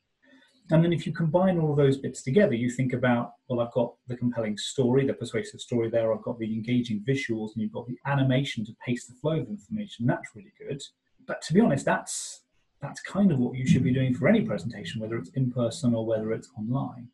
And 0.72 0.84
then 0.84 0.94
if 0.94 1.08
you 1.08 1.14
combine 1.14 1.58
all 1.58 1.72
of 1.72 1.78
those 1.78 1.98
bits 1.98 2.22
together, 2.22 2.54
you 2.54 2.70
think 2.70 2.94
about, 2.94 3.34
well, 3.48 3.60
I've 3.60 3.72
got 3.72 3.96
the 4.08 4.16
compelling 4.16 4.56
story, 4.58 5.06
the 5.06 5.16
persuasive 5.16 5.60
story 5.60 5.90
there, 5.90 6.14
I've 6.14 6.22
got 6.22 6.38
the 6.38 6.54
engaging 6.54 7.04
visuals, 7.08 7.54
and 7.54 7.64
you've 7.64 7.74
got 7.74 7.88
the 7.88 7.98
animation 8.06 8.64
to 8.66 8.76
pace 8.86 9.08
the 9.08 9.16
flow 9.16 9.40
of 9.40 9.50
information. 9.50 10.06
That's 10.06 10.30
really 10.36 10.54
good. 10.60 10.82
But 11.26 11.42
to 11.44 11.54
be 11.54 11.60
honest, 11.60 11.86
that's 11.86 12.42
that's 12.82 13.02
kind 13.02 13.32
of 13.32 13.40
what 13.40 13.58
you 13.58 13.68
should 13.68 13.84
be 13.84 13.94
doing 13.94 14.14
for 14.14 14.28
any 14.28 14.42
presentation, 14.42 15.02
whether 15.02 15.18
it's 15.18 15.32
in 15.32 15.52
person 15.52 15.94
or 15.94 16.06
whether 16.06 16.32
it's 16.32 16.50
online. 16.58 17.10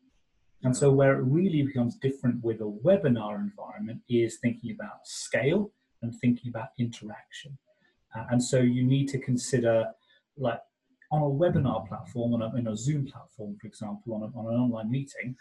And 0.62 0.76
so 0.76 0.92
where 0.92 1.18
it 1.18 1.22
really 1.22 1.62
becomes 1.62 1.96
different 1.96 2.44
with 2.44 2.60
a 2.60 2.64
webinar 2.84 3.36
environment 3.38 4.02
is 4.08 4.36
thinking 4.36 4.70
about 4.70 5.06
scale 5.06 5.72
and 6.02 6.14
thinking 6.14 6.50
about 6.50 6.68
interaction. 6.78 7.58
Uh, 8.16 8.24
and 8.30 8.42
so 8.42 8.58
you 8.58 8.82
need 8.82 9.08
to 9.08 9.18
consider, 9.18 9.84
like, 10.38 10.60
on 11.12 11.22
a 11.22 11.24
webinar 11.24 11.86
platform, 11.86 12.34
on 12.34 12.42
a, 12.42 12.56
in 12.56 12.68
a 12.68 12.76
Zoom 12.76 13.06
platform, 13.06 13.56
for 13.60 13.66
example, 13.66 14.14
on, 14.14 14.22
a, 14.22 14.38
on 14.38 14.52
an 14.52 14.60
online 14.60 14.90
meeting, 14.90 15.36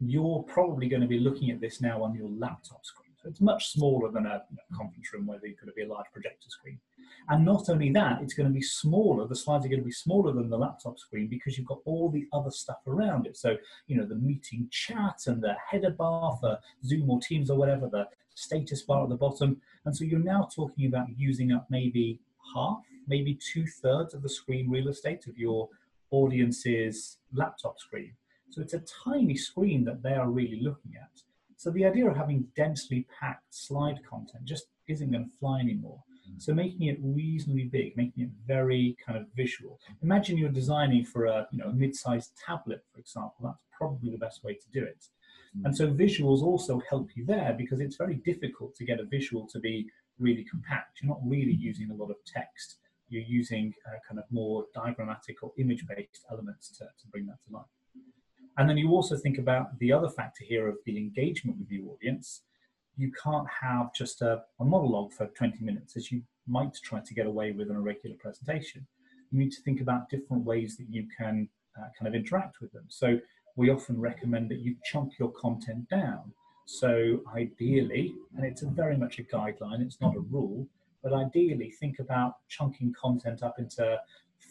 you're 0.00 0.42
probably 0.44 0.88
going 0.88 1.02
to 1.02 1.08
be 1.08 1.18
looking 1.18 1.50
at 1.50 1.60
this 1.60 1.80
now 1.80 2.02
on 2.02 2.14
your 2.14 2.28
laptop 2.28 2.84
screen. 2.84 3.04
So 3.22 3.30
it's 3.30 3.40
much 3.40 3.72
smaller 3.72 4.10
than 4.10 4.26
a 4.26 4.42
conference 4.76 5.12
room 5.14 5.26
where 5.26 5.38
there's 5.40 5.56
going 5.56 5.68
to 5.68 5.72
be 5.72 5.82
a 5.82 5.88
large 5.88 6.06
projector 6.12 6.48
screen. 6.48 6.78
And 7.30 7.42
not 7.42 7.70
only 7.70 7.90
that, 7.92 8.20
it's 8.20 8.34
going 8.34 8.48
to 8.48 8.52
be 8.52 8.60
smaller. 8.60 9.26
The 9.26 9.34
slides 9.34 9.64
are 9.64 9.68
going 9.68 9.80
to 9.80 9.86
be 9.86 9.92
smaller 9.92 10.32
than 10.32 10.50
the 10.50 10.58
laptop 10.58 10.98
screen 10.98 11.28
because 11.28 11.56
you've 11.56 11.66
got 11.66 11.80
all 11.86 12.10
the 12.10 12.26
other 12.34 12.50
stuff 12.50 12.78
around 12.86 13.26
it. 13.26 13.38
So, 13.38 13.56
you 13.86 13.96
know, 13.96 14.04
the 14.04 14.16
meeting 14.16 14.68
chat 14.70 15.20
and 15.26 15.42
the 15.42 15.54
header 15.70 15.90
bar 15.90 16.36
for 16.38 16.58
Zoom 16.84 17.08
or 17.08 17.18
Teams 17.20 17.48
or 17.48 17.56
whatever, 17.56 17.88
the 17.88 18.08
status 18.34 18.82
bar 18.82 19.04
at 19.04 19.08
the 19.08 19.16
bottom. 19.16 19.60
And 19.84 19.96
so 19.96 20.04
you're 20.04 20.18
now 20.18 20.48
talking 20.54 20.86
about 20.86 21.06
using 21.16 21.52
up 21.52 21.66
maybe 21.70 22.20
half, 22.54 22.82
maybe 23.06 23.38
two 23.52 23.66
thirds 23.66 24.14
of 24.14 24.22
the 24.22 24.28
screen 24.28 24.70
real 24.70 24.88
estate 24.88 25.26
of 25.26 25.36
your 25.38 25.68
audience's 26.10 27.18
laptop 27.32 27.78
screen. 27.78 28.14
So 28.50 28.60
it's 28.60 28.74
a 28.74 28.82
tiny 29.04 29.36
screen 29.36 29.84
that 29.84 30.02
they 30.02 30.12
are 30.12 30.30
really 30.30 30.60
looking 30.60 30.92
at. 31.00 31.10
So 31.56 31.70
the 31.70 31.84
idea 31.84 32.08
of 32.08 32.16
having 32.16 32.46
densely 32.54 33.06
packed 33.18 33.54
slide 33.54 34.00
content 34.08 34.44
just 34.44 34.66
isn't 34.86 35.10
going 35.10 35.24
to 35.24 35.36
fly 35.38 35.60
anymore. 35.60 36.02
Mm. 36.30 36.40
So 36.40 36.54
making 36.54 36.88
it 36.88 36.98
reasonably 37.02 37.64
big, 37.64 37.96
making 37.96 38.24
it 38.24 38.30
very 38.46 38.96
kind 39.04 39.18
of 39.18 39.26
visual. 39.34 39.80
Imagine 40.02 40.36
you're 40.36 40.50
designing 40.50 41.04
for 41.04 41.26
a 41.26 41.48
you 41.50 41.58
know 41.58 41.70
a 41.70 41.72
mid-sized 41.72 42.32
tablet, 42.46 42.84
for 42.92 43.00
example. 43.00 43.36
That's 43.44 43.58
probably 43.76 44.10
the 44.10 44.18
best 44.18 44.44
way 44.44 44.54
to 44.54 44.68
do 44.72 44.84
it. 44.84 45.06
And 45.62 45.76
so 45.76 45.88
visuals 45.88 46.42
also 46.42 46.82
help 46.90 47.10
you 47.14 47.24
there 47.24 47.54
because 47.56 47.80
it's 47.80 47.96
very 47.96 48.16
difficult 48.24 48.74
to 48.74 48.84
get 48.84 48.98
a 48.98 49.04
visual 49.04 49.46
to 49.52 49.60
be 49.60 49.86
really 50.18 50.44
compact. 50.44 51.00
You're 51.00 51.10
not 51.10 51.20
really 51.24 51.52
using 51.52 51.90
a 51.90 51.94
lot 51.94 52.10
of 52.10 52.16
text. 52.26 52.78
you're 53.08 53.22
using 53.22 53.72
uh, 53.86 53.98
kind 54.08 54.18
of 54.18 54.24
more 54.30 54.64
diagrammatic 54.74 55.42
or 55.42 55.52
image-based 55.58 56.24
elements 56.30 56.70
to, 56.78 56.84
to 56.84 57.06
bring 57.12 57.26
that 57.26 57.36
to 57.46 57.52
life. 57.52 57.66
And 58.56 58.68
then 58.68 58.78
you 58.78 58.90
also 58.90 59.16
think 59.16 59.38
about 59.38 59.78
the 59.78 59.92
other 59.92 60.08
factor 60.08 60.44
here 60.44 60.68
of 60.68 60.76
the 60.86 60.96
engagement 60.96 61.58
with 61.58 61.68
the 61.68 61.80
audience. 61.82 62.42
You 62.96 63.12
can't 63.22 63.46
have 63.62 63.92
just 63.92 64.22
a, 64.22 64.42
a 64.60 64.64
monologue 64.64 65.12
for 65.12 65.26
20 65.26 65.64
minutes 65.64 65.96
as 65.96 66.10
you 66.12 66.22
might 66.46 66.74
try 66.82 67.00
to 67.00 67.14
get 67.14 67.26
away 67.26 67.52
with 67.52 67.70
in 67.70 67.76
a 67.76 67.80
regular 67.80 68.16
presentation. 68.16 68.86
You 69.30 69.38
need 69.40 69.52
to 69.52 69.62
think 69.62 69.80
about 69.80 70.08
different 70.08 70.44
ways 70.44 70.76
that 70.76 70.86
you 70.88 71.06
can 71.18 71.48
uh, 71.76 71.88
kind 71.98 72.08
of 72.08 72.14
interact 72.14 72.60
with 72.60 72.72
them. 72.72 72.84
So 72.88 73.18
we 73.56 73.70
often 73.70 74.00
recommend 74.00 74.50
that 74.50 74.60
you 74.60 74.76
chunk 74.84 75.18
your 75.18 75.30
content 75.32 75.88
down. 75.88 76.32
So 76.66 77.20
ideally, 77.34 78.14
and 78.36 78.44
it's 78.44 78.62
very 78.62 78.96
much 78.96 79.18
a 79.18 79.22
guideline, 79.22 79.80
it's 79.82 80.00
not 80.00 80.16
a 80.16 80.20
rule, 80.20 80.66
but 81.02 81.12
ideally 81.12 81.70
think 81.70 81.98
about 81.98 82.36
chunking 82.48 82.94
content 83.00 83.42
up 83.42 83.58
into 83.58 83.98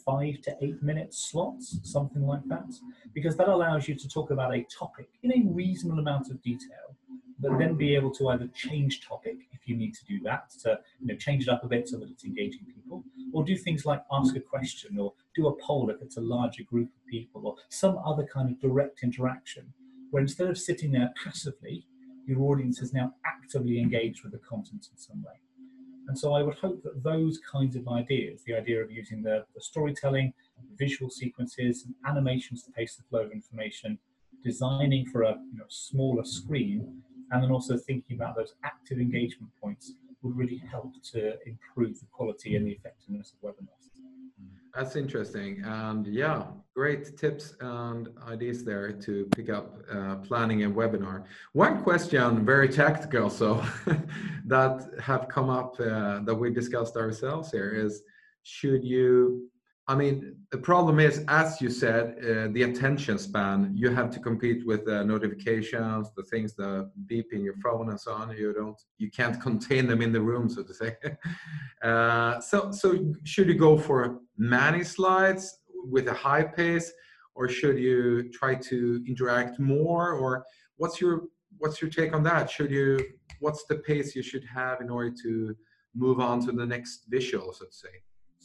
five 0.05 0.41
to 0.41 0.55
eight 0.61 0.81
minute 0.83 1.13
slots, 1.13 1.79
something 1.83 2.25
like 2.25 2.45
that, 2.47 2.71
because 3.13 3.35
that 3.37 3.47
allows 3.47 3.87
you 3.87 3.95
to 3.95 4.07
talk 4.07 4.31
about 4.31 4.53
a 4.53 4.63
topic 4.63 5.07
in 5.23 5.31
a 5.31 5.51
reasonable 5.51 5.99
amount 5.99 6.29
of 6.29 6.41
detail, 6.41 6.95
but 7.39 7.57
then 7.57 7.75
be 7.75 7.95
able 7.95 8.11
to 8.11 8.29
either 8.29 8.47
change 8.53 9.05
topic 9.05 9.37
if 9.51 9.67
you 9.67 9.75
need 9.75 9.93
to 9.93 10.05
do 10.05 10.19
that, 10.23 10.49
to 10.61 10.79
you 10.99 11.07
know, 11.07 11.15
change 11.15 11.43
it 11.43 11.49
up 11.49 11.63
a 11.63 11.67
bit 11.67 11.87
so 11.87 11.97
that 11.97 12.09
it's 12.09 12.25
engaging 12.25 12.65
people, 12.65 13.03
or 13.33 13.43
do 13.43 13.55
things 13.55 13.85
like 13.85 14.03
ask 14.11 14.35
a 14.35 14.39
question 14.39 14.99
or 14.99 15.13
do 15.35 15.47
a 15.47 15.55
poll 15.61 15.89
if 15.89 16.01
it's 16.01 16.17
a 16.17 16.21
larger 16.21 16.63
group 16.63 16.89
of 16.89 17.05
people, 17.07 17.47
or 17.47 17.55
some 17.69 17.97
other 18.05 18.25
kind 18.25 18.49
of 18.49 18.59
direct 18.59 19.03
interaction, 19.03 19.73
where 20.11 20.21
instead 20.21 20.49
of 20.49 20.57
sitting 20.57 20.91
there 20.91 21.13
passively, 21.23 21.85
your 22.25 22.41
audience 22.43 22.81
is 22.81 22.93
now 22.93 23.13
actively 23.25 23.79
engaged 23.79 24.23
with 24.23 24.31
the 24.31 24.39
content 24.39 24.87
in 24.91 24.97
some 24.97 25.21
way. 25.23 25.33
And 26.07 26.17
so 26.17 26.33
I 26.33 26.43
would 26.43 26.55
hope 26.55 26.83
that 26.83 27.03
those 27.03 27.39
kinds 27.39 27.75
of 27.75 27.87
ideas, 27.87 28.41
the 28.45 28.55
idea 28.55 28.83
of 28.83 28.91
using 28.91 29.23
the, 29.23 29.45
the 29.55 29.61
storytelling, 29.61 30.33
visual 30.77 31.09
sequences, 31.09 31.85
and 31.85 31.95
animations 32.05 32.63
to 32.63 32.71
pace 32.71 32.95
the 32.95 33.03
flow 33.03 33.21
of 33.21 33.31
information, 33.31 33.97
designing 34.43 35.05
for 35.05 35.23
a 35.23 35.35
you 35.51 35.57
know, 35.57 35.65
smaller 35.69 36.25
screen, 36.25 37.01
and 37.33 37.43
then 37.43 37.51
also 37.51 37.75
thinking 37.77 38.15
about 38.15 38.35
those 38.35 38.53
active 38.63 38.99
engagement 38.99 39.51
points 39.59 39.93
would 40.21 40.37
really 40.37 40.61
help 40.71 40.93
to 41.11 41.33
improve 41.45 41.99
the 41.99 42.05
quality 42.11 42.55
and 42.55 42.65
the 42.65 42.71
effectiveness 42.71 43.33
of 43.33 43.49
webinars. 43.49 43.89
That's 44.75 44.95
interesting. 44.95 45.61
And 45.65 46.07
yeah, 46.07 46.45
great 46.75 47.17
tips 47.17 47.55
and 47.59 48.09
ideas 48.27 48.63
there 48.63 48.91
to 48.91 49.25
pick 49.35 49.49
up 49.49 49.83
uh, 49.91 50.15
planning 50.17 50.63
a 50.63 50.69
webinar. 50.69 51.25
One 51.51 51.83
question, 51.83 52.45
very 52.45 52.69
tactical, 52.69 53.29
so 53.29 53.63
that 54.45 54.89
have 54.99 55.27
come 55.27 55.49
up 55.49 55.79
uh, 55.79 56.19
that 56.19 56.35
we 56.35 56.49
discussed 56.51 56.97
ourselves 56.97 57.51
here 57.51 57.71
is 57.71 58.03
should 58.43 58.83
you 58.83 59.49
I 59.85 59.95
mean, 59.95 60.37
the 60.49 60.57
problem 60.57 60.99
is, 61.01 61.25
as 61.27 61.59
you 61.59 61.69
said, 61.69 62.15
uh, 62.19 62.47
the 62.53 62.63
attention 62.63 63.17
span. 63.17 63.73
You 63.75 63.89
have 63.89 64.09
to 64.11 64.19
compete 64.19 64.65
with 64.65 64.85
the 64.85 65.03
notifications, 65.03 66.09
the 66.15 66.23
things 66.23 66.55
that 66.55 66.89
beep 67.05 67.33
in 67.33 67.43
your 67.43 67.55
phone, 67.55 67.89
and 67.89 67.99
so 67.99 68.13
on. 68.13 68.31
You 68.31 68.53
don't, 68.53 68.79
you 68.97 69.11
can't 69.11 69.41
contain 69.47 69.85
them 69.87 70.01
in 70.01 70.13
the 70.13 70.21
room, 70.21 70.49
so 70.49 70.63
to 70.63 70.73
say. 70.73 70.95
uh, 71.83 72.39
so, 72.39 72.71
so 72.71 73.13
should 73.25 73.47
you 73.49 73.55
go 73.55 73.77
for 73.77 74.19
many 74.37 74.85
slides 74.85 75.59
with 75.83 76.07
a 76.07 76.13
high 76.13 76.43
pace, 76.43 76.89
or 77.35 77.49
should 77.49 77.77
you 77.77 78.31
try 78.31 78.55
to 78.55 79.03
interact 79.05 79.59
more? 79.59 80.13
Or 80.13 80.45
what's 80.77 81.01
your 81.01 81.23
what's 81.57 81.81
your 81.81 81.91
take 81.91 82.13
on 82.13 82.23
that? 82.23 82.49
Should 82.49 82.71
you 82.71 82.99
what's 83.39 83.65
the 83.65 83.75
pace 83.75 84.15
you 84.15 84.23
should 84.23 84.45
have 84.45 84.79
in 84.79 84.89
order 84.89 85.13
to 85.23 85.55
move 85.93 86.21
on 86.21 86.39
to 86.45 86.53
the 86.53 86.65
next 86.65 87.05
visual, 87.09 87.51
so 87.51 87.65
to 87.65 87.73
say? 87.73 87.89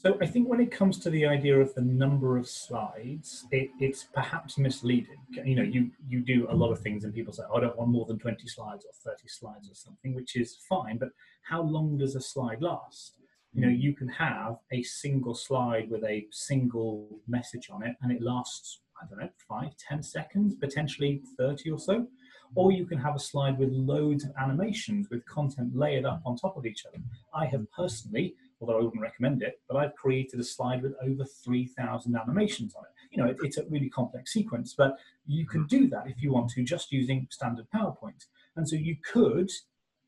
So 0.00 0.16
I 0.20 0.26
think 0.26 0.48
when 0.48 0.60
it 0.60 0.70
comes 0.70 1.00
to 1.00 1.10
the 1.10 1.26
idea 1.26 1.58
of 1.58 1.74
the 1.74 1.80
number 1.80 2.36
of 2.38 2.48
slides, 2.48 3.44
it, 3.50 3.70
it's 3.80 4.04
perhaps 4.04 4.56
misleading. 4.56 5.18
You 5.44 5.56
know, 5.56 5.64
you 5.64 5.90
you 6.06 6.20
do 6.20 6.46
a 6.48 6.54
lot 6.54 6.70
of 6.70 6.78
things, 6.78 7.02
and 7.02 7.12
people 7.12 7.32
say, 7.32 7.42
oh, 7.50 7.56
"I 7.56 7.60
don't 7.62 7.76
want 7.76 7.90
more 7.90 8.06
than 8.06 8.16
twenty 8.16 8.46
slides 8.46 8.86
or 8.86 8.92
thirty 9.04 9.26
slides 9.26 9.68
or 9.68 9.74
something," 9.74 10.14
which 10.14 10.36
is 10.36 10.56
fine. 10.68 10.98
But 10.98 11.08
how 11.42 11.62
long 11.62 11.98
does 11.98 12.14
a 12.14 12.20
slide 12.20 12.62
last? 12.62 13.14
You 13.52 13.62
know, 13.62 13.68
you 13.68 13.92
can 13.92 14.06
have 14.06 14.58
a 14.70 14.84
single 14.84 15.34
slide 15.34 15.90
with 15.90 16.04
a 16.04 16.28
single 16.30 17.18
message 17.26 17.68
on 17.68 17.82
it, 17.82 17.96
and 18.00 18.12
it 18.12 18.22
lasts 18.22 18.82
I 19.02 19.06
don't 19.06 19.18
know 19.18 19.30
five, 19.48 19.72
ten 19.88 20.00
seconds, 20.00 20.54
potentially 20.54 21.22
thirty 21.36 21.72
or 21.72 21.78
so. 21.80 22.06
Or 22.54 22.70
you 22.70 22.86
can 22.86 22.98
have 22.98 23.16
a 23.16 23.18
slide 23.18 23.58
with 23.58 23.70
loads 23.72 24.24
of 24.24 24.30
animations 24.40 25.10
with 25.10 25.26
content 25.26 25.76
layered 25.76 26.06
up 26.06 26.22
on 26.24 26.36
top 26.36 26.56
of 26.56 26.66
each 26.66 26.86
other. 26.86 27.02
I 27.34 27.46
have 27.46 27.70
personally 27.72 28.36
although 28.60 28.78
I 28.78 28.82
wouldn't 28.82 29.02
recommend 29.02 29.42
it, 29.42 29.60
but 29.68 29.76
I've 29.76 29.94
created 29.94 30.40
a 30.40 30.44
slide 30.44 30.82
with 30.82 30.94
over 31.02 31.24
3,000 31.24 32.16
animations 32.16 32.74
on 32.74 32.84
it. 32.84 32.90
You 33.10 33.22
know, 33.22 33.30
it, 33.30 33.38
it's 33.42 33.56
a 33.56 33.64
really 33.66 33.88
complex 33.88 34.32
sequence, 34.32 34.74
but 34.76 34.98
you 35.26 35.46
can 35.46 35.60
mm-hmm. 35.60 35.84
do 35.84 35.88
that 35.90 36.06
if 36.06 36.22
you 36.22 36.32
want 36.32 36.50
to 36.50 36.64
just 36.64 36.92
using 36.92 37.26
standard 37.30 37.66
PowerPoint. 37.74 38.26
And 38.56 38.68
so 38.68 38.76
you 38.76 38.96
could, 39.12 39.50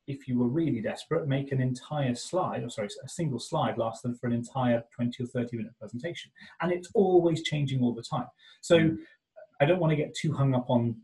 if 0.07 0.27
you 0.27 0.39
were 0.39 0.49
really 0.49 0.81
desperate, 0.81 1.29
make 1.29 1.53
an 1.53 1.61
entire 1.61 2.15
slide, 2.15 2.65
or 2.65 2.71
sorry, 2.71 2.89
a 3.05 3.09
single 3.09 3.39
slide 3.39 3.79
last 3.79 4.03
them 4.03 4.15
for 4.15 4.27
an 4.27 4.33
entire 4.33 4.83
20 4.95 5.23
or 5.23 5.27
30 5.27 5.57
minute 5.57 5.73
presentation. 5.79 6.31
And 6.61 6.73
it's 6.73 6.91
always 6.95 7.43
changing 7.43 7.83
all 7.83 7.95
the 7.95 8.03
time. 8.03 8.27
So 8.61 8.79
mm. 8.79 8.97
I 9.61 9.65
don't 9.67 9.79
want 9.79 9.93
to 9.93 9.97
get 9.97 10.15
too 10.15 10.33
hung 10.33 10.55
up 10.55 10.69
on 10.69 10.97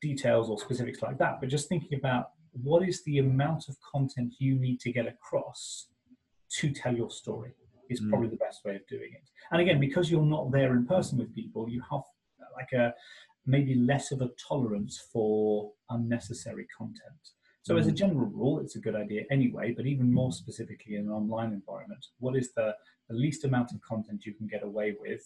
details 0.00 0.48
or 0.48 0.58
specifics 0.58 1.02
like 1.02 1.18
that, 1.18 1.40
but 1.40 1.48
just 1.48 1.68
thinking 1.68 1.98
about 1.98 2.30
what 2.62 2.88
is 2.88 3.02
the 3.02 3.18
amount 3.18 3.68
of 3.68 3.76
content 3.80 4.34
you 4.38 4.54
need 4.54 4.80
to 4.80 4.92
get 4.92 5.06
across 5.06 5.88
to 6.50 6.70
tell 6.72 6.94
your 6.94 7.10
story 7.10 7.54
is 7.90 8.00
mm. 8.00 8.08
probably 8.10 8.28
the 8.28 8.36
best 8.36 8.64
way 8.64 8.76
of 8.76 8.86
doing 8.86 9.10
it. 9.12 9.28
And 9.50 9.60
again, 9.60 9.80
because 9.80 10.10
you're 10.10 10.24
not 10.24 10.50
there 10.50 10.72
in 10.72 10.86
person 10.86 11.18
with 11.18 11.34
people, 11.34 11.68
you 11.68 11.82
have 11.90 12.02
like 12.56 12.72
a 12.72 12.94
maybe 13.46 13.74
less 13.74 14.10
of 14.12 14.22
a 14.22 14.30
tolerance 14.48 15.02
for 15.12 15.72
unnecessary 15.90 16.66
content. 16.76 17.32
So, 17.62 17.74
mm. 17.74 17.80
as 17.80 17.86
a 17.86 17.92
mm. 17.92 17.96
general 17.96 18.26
rule, 18.26 18.60
it's 18.60 18.76
a 18.76 18.80
good 18.80 18.94
idea 18.94 19.22
anyway, 19.30 19.72
but 19.76 19.86
even 19.86 20.12
more 20.12 20.32
specifically 20.32 20.96
in 20.96 21.06
an 21.06 21.10
online 21.10 21.52
environment, 21.52 22.06
what 22.18 22.36
is 22.36 22.52
the, 22.54 22.74
the 23.08 23.16
least 23.16 23.44
amount 23.44 23.72
of 23.72 23.80
content 23.82 24.26
you 24.26 24.34
can 24.34 24.46
get 24.46 24.62
away 24.62 24.94
with 25.00 25.22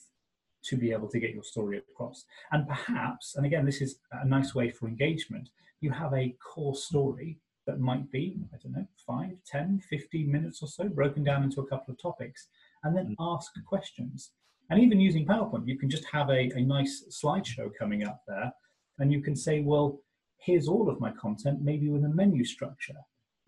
to 0.65 0.77
be 0.77 0.93
able 0.93 1.09
to 1.09 1.21
get 1.21 1.35
your 1.35 1.45
story 1.45 1.79
across? 1.79 2.25
And 2.53 2.67
perhaps, 2.67 3.35
and 3.37 3.47
again, 3.47 3.65
this 3.65 3.81
is 3.81 3.99
a 4.13 4.27
nice 4.27 4.55
way 4.55 4.71
for 4.71 4.89
engagement, 4.89 5.51
you 5.81 5.91
have 5.91 6.13
a 6.13 6.35
core 6.43 6.75
story 6.75 7.39
that 7.69 7.79
might 7.81 8.11
be, 8.11 8.39
I 8.53 8.57
don't 8.63 8.73
know, 8.73 8.87
5, 9.07 9.31
10, 9.47 9.83
15 9.89 10.33
minutes 10.33 10.63
or 10.63 10.69
so, 10.69 10.89
broken 10.89 11.23
down 11.23 11.45
into 11.45 11.61
a 11.61 11.67
couple 11.67 11.93
of 11.93 12.01
topics, 12.01 12.49
and 12.83 12.97
then 12.97 13.15
mm. 13.15 13.35
ask 13.35 13.53
questions. 13.67 14.33
And 14.71 14.81
even 14.81 15.01
using 15.01 15.27
PowerPoint, 15.27 15.69
you 15.69 15.79
can 15.79 15.91
just 15.91 16.05
have 16.11 16.31
a, 16.31 16.51
a 16.57 16.63
nice 16.63 17.05
slideshow 17.23 17.71
coming 17.79 18.05
up 18.05 18.23
there, 18.27 18.51
and 18.99 19.13
you 19.13 19.21
can 19.21 19.37
say, 19.37 19.61
well, 19.61 20.01
here's 20.41 20.67
all 20.67 20.89
of 20.89 20.99
my 20.99 21.13
content, 21.13 21.61
maybe 21.61 21.91
with 21.91 22.05
a 22.05 22.09
menu 22.09 22.45
structure 22.45 22.97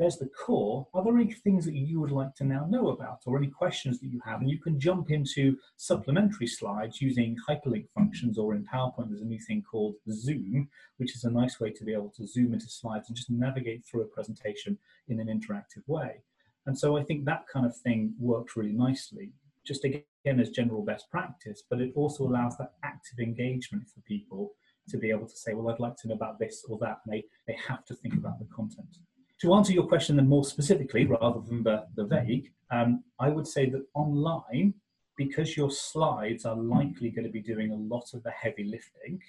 there's 0.00 0.16
the 0.16 0.30
core. 0.30 0.88
Are 0.95 1.04
there 1.04 1.14
any 1.14 1.30
things 1.30 1.66
that 1.66 1.75
you 1.75 2.00
would 2.00 2.11
like 2.11 2.35
to 2.37 2.45
now 2.45 2.66
know 2.71 2.88
about 2.88 3.21
or 3.26 3.37
any 3.37 3.49
questions 3.49 4.00
that 4.00 4.07
you 4.09 4.19
have? 4.25 4.40
And 4.40 4.49
you 4.49 4.57
can 4.57 4.80
jump 4.80 5.11
into 5.11 5.59
supplementary 5.76 6.47
slides 6.47 7.02
using 7.02 7.37
hyperlink 7.47 7.90
functions 7.90 8.38
or 8.38 8.54
in 8.54 8.64
PowerPoint, 8.64 9.11
there's 9.11 9.21
a 9.21 9.26
new 9.26 9.38
thing 9.38 9.62
called 9.62 9.97
Zoom, 10.11 10.71
which 10.97 11.14
is 11.14 11.25
a 11.25 11.30
nice 11.30 11.61
way 11.61 11.71
to 11.73 11.85
be 11.85 11.92
able 11.92 12.09
to 12.16 12.26
zoom 12.26 12.54
into 12.54 12.71
slides 12.71 13.09
and 13.09 13.16
just 13.16 13.28
navigate 13.28 13.85
through 13.85 14.00
a 14.00 14.07
presentation 14.07 14.78
in 15.09 15.21
an 15.21 15.26
interactive 15.26 15.87
way. 15.87 16.23
And 16.64 16.78
so 16.78 16.97
I 16.97 17.04
think 17.04 17.26
that 17.26 17.45
kind 17.52 17.66
of 17.66 17.76
thing 17.76 18.14
works 18.19 18.57
really 18.57 18.73
nicely, 18.73 19.33
just 19.66 19.85
again 19.85 20.02
as 20.25 20.49
general 20.49 20.83
best 20.83 21.11
practice, 21.11 21.62
but 21.69 21.78
it 21.78 21.92
also 21.95 22.25
allows 22.25 22.57
that 22.57 22.73
active 22.83 23.19
engagement 23.19 23.87
for 23.87 24.00
people 24.00 24.52
to 24.88 24.97
be 24.97 25.11
able 25.11 25.26
to 25.26 25.37
say, 25.37 25.52
well, 25.52 25.69
I'd 25.69 25.78
like 25.78 25.97
to 25.99 26.09
know 26.09 26.14
about 26.14 26.38
this 26.38 26.64
or 26.71 26.78
that. 26.78 27.00
And 27.04 27.12
they, 27.12 27.25
they 27.47 27.59
have 27.69 27.85
to 27.85 27.95
think 27.95 28.14
about 28.14 28.38
the 28.38 28.47
content 28.47 28.97
to 29.40 29.54
answer 29.54 29.73
your 29.73 29.87
question 29.87 30.16
then 30.16 30.28
more 30.28 30.44
specifically, 30.44 31.06
rather 31.06 31.40
than 31.40 31.62
the, 31.62 31.87
the 31.97 32.04
vague, 32.04 32.52
um, 32.70 33.02
I 33.18 33.28
would 33.28 33.47
say 33.47 33.68
that 33.70 33.87
online, 33.94 34.75
because 35.16 35.56
your 35.56 35.70
slides 35.70 36.44
are 36.44 36.56
likely 36.56 37.11
going 37.11 37.25
to 37.26 37.32
be 37.32 37.40
doing 37.42 37.73
a 37.73 37.94
lot 37.94 38.14
of 38.14 38.23
the 38.23 38.30
heavy 38.30 38.64
lifting 38.64 39.20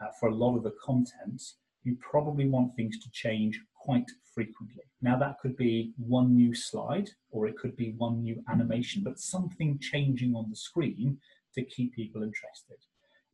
uh, 0.00 0.08
for 0.18 0.28
a 0.28 0.34
lot 0.34 0.56
of 0.56 0.62
the 0.62 0.74
content, 0.82 1.42
you 1.84 1.96
probably 2.00 2.48
want 2.48 2.74
things 2.74 2.98
to 2.98 3.10
change 3.10 3.60
quite 3.74 4.10
frequently. 4.34 4.84
Now, 5.00 5.18
that 5.18 5.38
could 5.40 5.56
be 5.56 5.92
one 5.96 6.34
new 6.34 6.54
slide 6.54 7.10
or 7.30 7.46
it 7.46 7.56
could 7.56 7.76
be 7.76 7.94
one 7.96 8.22
new 8.22 8.42
animation, 8.48 9.02
but 9.02 9.18
something 9.18 9.78
changing 9.80 10.34
on 10.34 10.50
the 10.50 10.56
screen 10.56 11.18
to 11.54 11.64
keep 11.64 11.94
people 11.94 12.22
interested. 12.22 12.76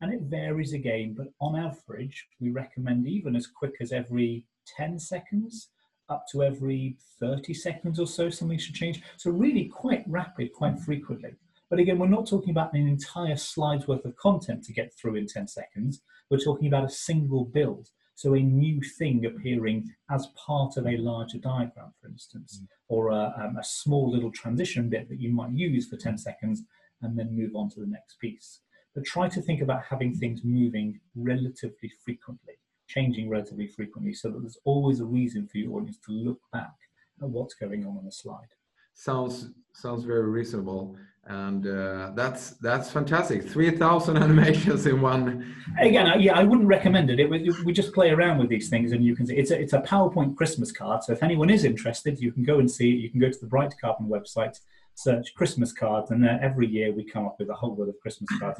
And 0.01 0.13
it 0.13 0.21
varies 0.21 0.73
again, 0.73 1.15
but 1.17 1.27
on 1.39 1.55
average, 1.55 2.27
we 2.39 2.51
recommend 2.51 3.07
even 3.07 3.35
as 3.35 3.47
quick 3.47 3.75
as 3.79 3.91
every 3.91 4.45
10 4.77 4.99
seconds 4.99 5.69
up 6.09 6.25
to 6.31 6.43
every 6.43 6.97
30 7.19 7.53
seconds 7.53 7.99
or 7.99 8.07
so, 8.07 8.29
something 8.29 8.57
should 8.57 8.75
change. 8.75 9.01
So 9.17 9.31
really 9.31 9.65
quite 9.65 10.03
rapid, 10.07 10.53
quite 10.53 10.79
frequently. 10.79 11.31
But 11.69 11.79
again, 11.79 11.97
we're 11.97 12.07
not 12.07 12.27
talking 12.27 12.51
about 12.51 12.73
an 12.73 12.87
entire 12.87 13.35
slide's 13.35 13.87
worth 13.87 14.05
of 14.05 14.15
content 14.15 14.63
to 14.65 14.73
get 14.73 14.93
through 14.93 15.15
in 15.15 15.27
10 15.27 15.47
seconds. 15.47 16.01
We're 16.29 16.37
talking 16.37 16.67
about 16.67 16.85
a 16.85 16.89
single 16.89 17.45
build. 17.45 17.89
So 18.15 18.33
a 18.33 18.39
new 18.39 18.81
thing 18.97 19.25
appearing 19.25 19.93
as 20.09 20.27
part 20.37 20.77
of 20.77 20.87
a 20.87 20.97
larger 20.97 21.37
diagram, 21.37 21.93
for 22.01 22.07
instance, 22.07 22.61
mm. 22.63 22.67
or 22.87 23.09
a, 23.09 23.33
um, 23.37 23.57
a 23.57 23.63
small 23.63 24.09
little 24.09 24.31
transition 24.31 24.89
bit 24.89 25.09
that 25.09 25.19
you 25.19 25.33
might 25.33 25.51
use 25.51 25.87
for 25.89 25.97
10 25.97 26.17
seconds 26.17 26.63
and 27.01 27.19
then 27.19 27.35
move 27.35 27.55
on 27.55 27.69
to 27.71 27.81
the 27.81 27.87
next 27.87 28.19
piece. 28.19 28.61
But 28.93 29.03
try 29.03 29.27
to 29.27 29.41
think 29.41 29.61
about 29.61 29.83
having 29.83 30.15
things 30.15 30.41
moving 30.45 31.01
relatively 31.15 31.91
frequently, 32.05 32.53
changing 32.87 33.29
relatively 33.29 33.67
frequently, 33.67 34.13
so 34.13 34.29
that 34.29 34.41
there's 34.41 34.59
always 34.63 34.99
a 34.99 35.05
reason 35.05 35.47
for 35.47 35.57
your 35.57 35.77
audience 35.77 35.97
to 36.05 36.11
look 36.11 36.39
back 36.53 36.75
at 37.21 37.29
what's 37.29 37.53
going 37.53 37.85
on 37.85 37.97
on 37.97 38.05
the 38.05 38.11
slide. 38.11 38.47
Sounds 38.93 39.49
sounds 39.73 40.05
very 40.05 40.29
reasonable 40.29 40.97
and 41.27 41.65
uh, 41.65 42.11
that's 42.15 42.51
that's 42.61 42.91
fantastic 42.91 43.47
3000 43.47 44.17
animations 44.23 44.85
in 44.85 45.01
one 45.01 45.55
again 45.79 46.21
yeah 46.21 46.37
i 46.37 46.43
wouldn't 46.43 46.67
recommend 46.67 47.09
it. 47.09 47.19
it 47.19 47.29
we 47.65 47.73
just 47.73 47.93
play 47.93 48.11
around 48.11 48.37
with 48.37 48.47
these 48.47 48.69
things 48.69 48.91
and 48.91 49.03
you 49.03 49.15
can 49.15 49.25
see 49.25 49.35
it's 49.35 49.49
a, 49.49 49.59
it's 49.59 49.73
a 49.73 49.81
powerpoint 49.81 50.35
christmas 50.35 50.71
card 50.71 51.03
so 51.03 51.11
if 51.11 51.23
anyone 51.23 51.49
is 51.49 51.63
interested 51.63 52.19
you 52.19 52.31
can 52.31 52.43
go 52.43 52.59
and 52.59 52.69
see 52.69 52.91
it 52.91 52.97
you 52.97 53.09
can 53.09 53.19
go 53.19 53.29
to 53.29 53.39
the 53.39 53.47
bright 53.47 53.73
carbon 53.81 54.07
website 54.07 54.59
search 54.93 55.33
christmas 55.33 55.73
cards 55.73 56.11
and 56.11 56.25
uh, 56.25 56.37
every 56.41 56.67
year 56.67 56.93
we 56.93 57.03
come 57.03 57.25
up 57.25 57.35
with 57.39 57.49
a 57.49 57.55
whole 57.55 57.75
lot 57.75 57.89
of 57.89 57.99
christmas 58.01 58.29
cards 58.39 58.59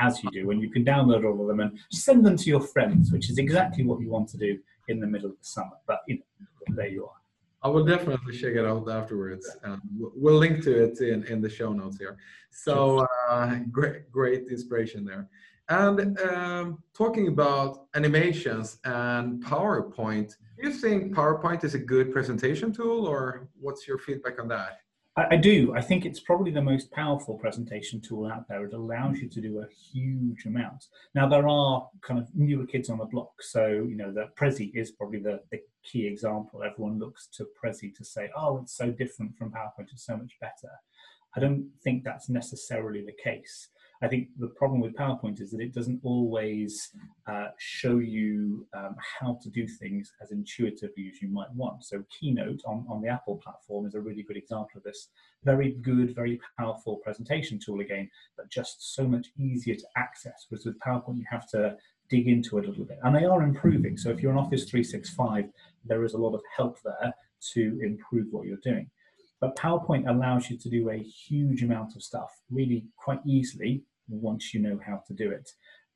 as 0.00 0.22
you 0.22 0.30
do 0.30 0.50
and 0.50 0.60
you 0.60 0.70
can 0.70 0.84
download 0.84 1.24
all 1.24 1.40
of 1.40 1.48
them 1.48 1.60
and 1.60 1.78
send 1.90 2.24
them 2.24 2.36
to 2.36 2.48
your 2.48 2.60
friends 2.60 3.12
which 3.12 3.30
is 3.30 3.38
exactly 3.38 3.84
what 3.84 4.00
you 4.00 4.08
want 4.08 4.28
to 4.28 4.36
do 4.36 4.58
in 4.88 4.98
the 5.00 5.06
middle 5.06 5.30
of 5.30 5.38
the 5.38 5.44
summer 5.44 5.76
but 5.86 6.00
you 6.08 6.16
know, 6.16 6.76
there 6.76 6.88
you 6.88 7.04
are 7.04 7.20
I 7.62 7.68
will 7.68 7.84
definitely 7.84 8.38
check 8.38 8.54
it 8.54 8.64
out 8.64 8.88
afterwards. 8.88 9.46
Um, 9.64 9.82
we'll 9.94 10.38
link 10.38 10.62
to 10.64 10.84
it 10.84 10.98
in, 11.00 11.24
in 11.24 11.42
the 11.42 11.50
show 11.50 11.72
notes 11.74 11.98
here. 11.98 12.16
So 12.50 13.06
uh, 13.28 13.56
great, 13.70 14.10
great 14.10 14.46
inspiration 14.48 15.04
there. 15.04 15.28
And 15.68 16.18
um, 16.20 16.82
talking 16.94 17.28
about 17.28 17.86
animations 17.94 18.78
and 18.84 19.44
PowerPoint, 19.44 20.34
do 20.58 20.68
you 20.68 20.72
think 20.72 21.14
PowerPoint 21.14 21.62
is 21.62 21.74
a 21.74 21.78
good 21.78 22.12
presentation 22.12 22.72
tool 22.72 23.06
or 23.06 23.48
what's 23.60 23.86
your 23.86 23.98
feedback 23.98 24.40
on 24.40 24.48
that? 24.48 24.78
I, 25.16 25.36
do. 25.36 25.74
I 25.74 25.82
think 25.82 26.06
it's 26.06 26.20
probably 26.20 26.52
the 26.52 26.62
most 26.62 26.90
powerful 26.92 27.36
presentation 27.36 28.00
tool 28.00 28.26
out 28.26 28.46
there. 28.48 28.64
It 28.64 28.72
allows 28.72 29.18
you 29.18 29.28
to 29.28 29.40
do 29.40 29.58
a 29.58 29.66
huge 29.92 30.46
amount. 30.46 30.84
Now 31.14 31.28
there 31.28 31.48
are 31.48 31.88
kind 32.00 32.20
of 32.20 32.28
newer 32.34 32.64
kids 32.64 32.88
on 32.88 32.98
the 32.98 33.04
block, 33.06 33.32
so 33.40 33.66
you 33.66 33.96
know 33.96 34.12
the 34.12 34.28
Prezi 34.38 34.70
is 34.74 34.92
probably 34.92 35.18
the, 35.18 35.40
the 35.50 35.58
key 35.84 36.06
example. 36.06 36.62
Everyone 36.62 36.98
looks 36.98 37.26
to 37.34 37.46
Prezi 37.62 37.94
to 37.96 38.04
say, 38.04 38.30
"Oh, 38.36 38.58
it's 38.58 38.76
so 38.76 38.90
different 38.90 39.36
from 39.36 39.50
PowerPoint; 39.50 39.88
it's 39.92 40.06
so 40.06 40.16
much 40.16 40.32
better." 40.40 40.72
I 41.36 41.40
don't 41.40 41.68
think 41.82 42.04
that's 42.04 42.28
necessarily 42.28 43.04
the 43.04 43.14
case. 43.22 43.68
I 44.02 44.08
think 44.08 44.28
the 44.38 44.48
problem 44.48 44.80
with 44.80 44.94
PowerPoint 44.94 45.42
is 45.42 45.50
that 45.50 45.60
it 45.60 45.74
doesn't 45.74 46.00
always 46.02 46.90
uh, 47.26 47.48
show 47.58 47.98
you 47.98 48.66
um, 48.74 48.96
how 49.20 49.38
to 49.42 49.50
do 49.50 49.68
things 49.68 50.10
as 50.22 50.30
intuitively 50.30 51.10
as 51.12 51.20
you 51.20 51.28
might 51.28 51.52
want. 51.54 51.84
So 51.84 52.02
Keynote 52.08 52.62
on, 52.66 52.86
on 52.88 53.02
the 53.02 53.08
Apple 53.08 53.36
platform 53.36 53.84
is 53.86 53.94
a 53.94 54.00
really 54.00 54.22
good 54.22 54.38
example 54.38 54.78
of 54.78 54.84
this. 54.84 55.08
Very 55.44 55.72
good, 55.82 56.14
very 56.14 56.40
powerful 56.58 56.96
presentation 56.96 57.58
tool 57.58 57.80
again, 57.80 58.10
but 58.38 58.48
just 58.48 58.94
so 58.94 59.06
much 59.06 59.28
easier 59.36 59.74
to 59.74 59.86
access. 59.96 60.46
Whereas 60.48 60.64
with 60.64 60.78
PowerPoint, 60.80 61.18
you 61.18 61.26
have 61.30 61.48
to 61.50 61.76
dig 62.08 62.26
into 62.26 62.56
it 62.56 62.64
a 62.64 62.70
little 62.70 62.86
bit. 62.86 63.00
And 63.02 63.14
they 63.14 63.26
are 63.26 63.42
improving. 63.42 63.98
So 63.98 64.08
if 64.08 64.20
you're 64.20 64.32
on 64.32 64.38
Office 64.38 64.64
365, 64.64 65.44
there 65.84 66.04
is 66.04 66.14
a 66.14 66.18
lot 66.18 66.34
of 66.34 66.40
help 66.56 66.78
there 66.82 67.12
to 67.52 67.80
improve 67.82 68.28
what 68.30 68.46
you're 68.46 68.56
doing. 68.64 68.90
But 69.40 69.56
PowerPoint 69.56 70.08
allows 70.08 70.50
you 70.50 70.56
to 70.58 70.68
do 70.70 70.90
a 70.90 70.98
huge 70.98 71.62
amount 71.62 71.96
of 71.96 72.02
stuff 72.02 72.30
really 72.50 72.86
quite 72.96 73.20
easily 73.26 73.82
once 74.10 74.52
you 74.52 74.60
know 74.60 74.78
how 74.84 75.02
to 75.06 75.14
do 75.14 75.30
it. 75.30 75.50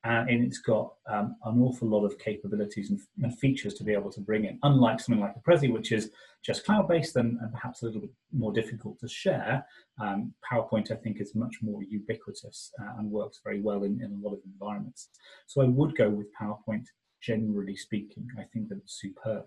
Uh, 0.04 0.23
and 0.28 0.44
it's 0.44 0.59
got 0.59 0.92
um, 1.09 1.35
an 1.47 1.62
awful 1.62 1.88
lot 1.88 2.04
of 2.04 2.18
capabilities 2.18 2.90
and, 2.90 3.00
and, 3.23 3.38
features 3.38 3.73
to 3.73 3.83
be 3.83 3.94
able 3.94 4.12
to 4.12 4.21
bring 4.21 4.44
in. 4.44 4.59
Unlike 4.62 5.00
something 5.00 5.23
like 5.23 5.35
a 5.35 5.40
Prezi, 5.40 5.73
which 5.73 5.92
is 5.92 6.11
just 6.44 6.66
cloud-based 6.66 7.16
and, 7.16 7.38
and, 7.40 7.50
perhaps 7.50 7.80
a 7.80 7.87
little 7.87 8.02
bit 8.02 8.11
more 8.30 8.52
difficult 8.52 9.00
to 9.00 9.09
share, 9.09 9.64
um, 9.99 10.35
PowerPoint 10.52 10.92
I 10.92 10.97
think 10.97 11.23
is 11.23 11.35
much 11.35 11.56
more 11.62 11.83
ubiquitous 11.83 12.71
uh, 12.83 12.99
and 12.99 13.11
works 13.11 13.40
very 13.42 13.62
well 13.62 13.85
in, 13.85 13.99
in 14.02 14.12
a 14.12 14.28
lot 14.28 14.35
of 14.35 14.40
environments. 14.44 15.09
So 15.47 15.62
I 15.62 15.66
would 15.66 15.97
go 15.97 16.11
with 16.11 16.26
PowerPoint, 16.38 16.85
generally 17.23 17.75
speaking. 17.75 18.28
I 18.38 18.42
think 18.52 18.68
that 18.68 18.76
it's 18.76 19.00
superb. 19.00 19.47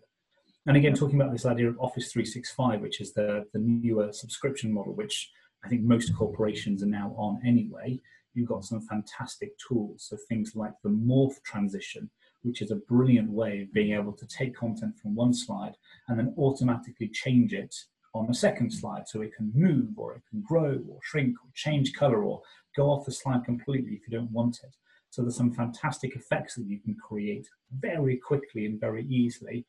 And 0.66 0.76
again, 0.76 0.96
talking 0.96 1.22
about 1.22 1.32
this 1.32 1.46
idea 1.46 1.70
of 1.70 1.80
Office 1.80 2.12
365, 2.12 2.82
which 2.82 3.00
is 3.00 3.14
the, 3.14 3.46
the 3.54 3.60
newer 3.60 4.12
subscription 4.12 4.74
model, 4.74 4.96
which 4.96 5.30
I 5.64 5.70
think 5.70 5.84
most 5.84 6.16
corporations 6.16 6.82
are 6.82 6.88
now 6.88 7.14
on 7.16 7.40
anyway, 7.46 8.02
you've 8.38 8.48
got 8.48 8.64
some 8.64 8.82
fantastic 8.82 9.58
tools. 9.58 10.06
So 10.08 10.18
things 10.30 10.56
like 10.56 10.74
the 10.84 10.90
morph 10.90 11.42
transition, 11.44 12.10
which 12.44 12.62
is 12.62 12.70
a 12.70 12.76
brilliant 12.76 13.32
way 13.32 13.64
of 13.64 13.74
being 13.74 13.94
able 13.94 14.14
to 14.14 14.28
take 14.28 14.56
content 14.56 14.94
from 15.02 15.16
one 15.16 15.34
slide 15.34 15.74
and 16.08 16.20
then 16.20 16.36
automatically 16.38 17.10
change 17.10 17.54
it 17.54 17.76
on 18.14 18.30
a 18.30 18.36
second 18.36 18.72
slide. 18.72 19.08
So 19.08 19.22
it 19.22 19.36
can 19.36 19.52
move 19.56 19.98
or 19.98 20.16
it 20.16 20.22
can 20.30 20.42
grow 20.42 20.80
or 20.88 21.00
shrink 21.02 21.36
or 21.44 21.50
change 21.56 21.94
color 21.94 22.24
or 22.24 22.42
go 22.76 22.92
off 22.92 23.06
the 23.08 23.12
slide 23.12 23.44
completely 23.44 23.94
if 23.94 24.08
you 24.08 24.16
don't 24.16 24.32
want 24.32 24.60
it. 24.64 24.76
So 25.10 25.24
there's 25.24 25.36
some 25.36 25.54
fantastic 25.54 26.16
effects 26.16 26.56
that 26.56 26.68
you 26.68 26.80
can 26.80 26.96
create 26.96 27.48
very 27.80 28.18
quickly 28.18 28.68
and 28.68 28.80
very 28.80 29.06
easily 29.08 29.66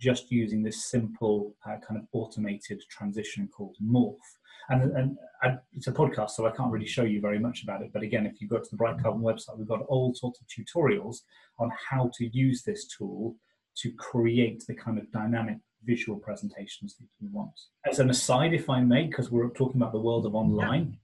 just 0.00 0.30
using 0.30 0.62
this 0.62 0.84
simple 0.84 1.54
uh, 1.66 1.76
kind 1.86 1.98
of 2.00 2.06
automated 2.12 2.82
transition 2.90 3.48
called 3.48 3.76
morph. 3.84 4.16
And, 4.70 4.92
and 4.96 5.16
I, 5.42 5.56
it's 5.74 5.86
a 5.86 5.92
podcast, 5.92 6.30
so 6.30 6.46
I 6.46 6.50
can't 6.50 6.70
really 6.70 6.86
show 6.86 7.04
you 7.04 7.20
very 7.20 7.38
much 7.38 7.62
about 7.62 7.82
it. 7.82 7.90
But 7.92 8.02
again, 8.02 8.26
if 8.26 8.40
you 8.40 8.48
go 8.48 8.58
to 8.58 8.70
the 8.70 8.76
Bright 8.76 9.02
Carbon 9.02 9.22
website, 9.22 9.56
we've 9.56 9.66
got 9.66 9.82
all 9.82 10.14
sorts 10.14 10.40
of 10.40 10.46
tutorials 10.46 11.20
on 11.58 11.70
how 11.88 12.10
to 12.18 12.28
use 12.36 12.62
this 12.62 12.86
tool 12.86 13.34
to 13.78 13.92
create 13.92 14.64
the 14.66 14.74
kind 14.74 14.98
of 14.98 15.10
dynamic 15.10 15.58
visual 15.84 16.18
presentations 16.18 16.96
that 16.96 17.06
you 17.20 17.28
want. 17.32 17.52
As 17.90 17.98
an 17.98 18.10
aside, 18.10 18.52
if 18.52 18.68
I 18.68 18.80
may, 18.80 19.06
because 19.06 19.30
we're 19.30 19.50
talking 19.50 19.80
about 19.80 19.92
the 19.92 20.00
world 20.00 20.26
of 20.26 20.34
online, 20.34 20.98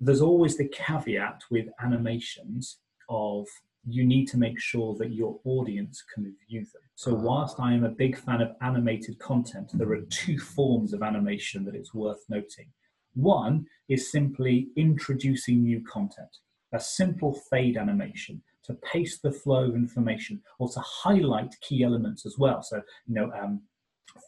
there's 0.00 0.20
always 0.20 0.56
the 0.56 0.68
caveat 0.68 1.42
with 1.50 1.66
animations 1.82 2.78
of 3.08 3.46
you 3.86 4.04
need 4.04 4.26
to 4.26 4.38
make 4.38 4.58
sure 4.58 4.94
that 4.96 5.12
your 5.12 5.38
audience 5.44 6.02
can 6.14 6.34
view 6.48 6.60
them. 6.60 6.82
So, 6.94 7.14
whilst 7.14 7.60
I 7.60 7.72
am 7.74 7.84
a 7.84 7.90
big 7.90 8.16
fan 8.16 8.40
of 8.40 8.52
animated 8.62 9.18
content, 9.18 9.70
there 9.74 9.92
are 9.92 10.02
two 10.10 10.38
forms 10.38 10.92
of 10.92 11.02
animation 11.02 11.64
that 11.64 11.74
it's 11.74 11.94
worth 11.94 12.24
noting. 12.28 12.66
One 13.14 13.66
is 13.88 14.10
simply 14.10 14.68
introducing 14.76 15.62
new 15.62 15.82
content, 15.84 16.38
a 16.72 16.80
simple 16.80 17.34
fade 17.50 17.76
animation 17.76 18.42
to 18.64 18.74
pace 18.74 19.18
the 19.18 19.32
flow 19.32 19.64
of 19.64 19.74
information 19.74 20.40
or 20.58 20.68
to 20.70 20.80
highlight 20.80 21.54
key 21.60 21.84
elements 21.84 22.24
as 22.26 22.36
well. 22.38 22.62
So, 22.62 22.80
you 23.06 23.14
know, 23.14 23.30
um, 23.38 23.62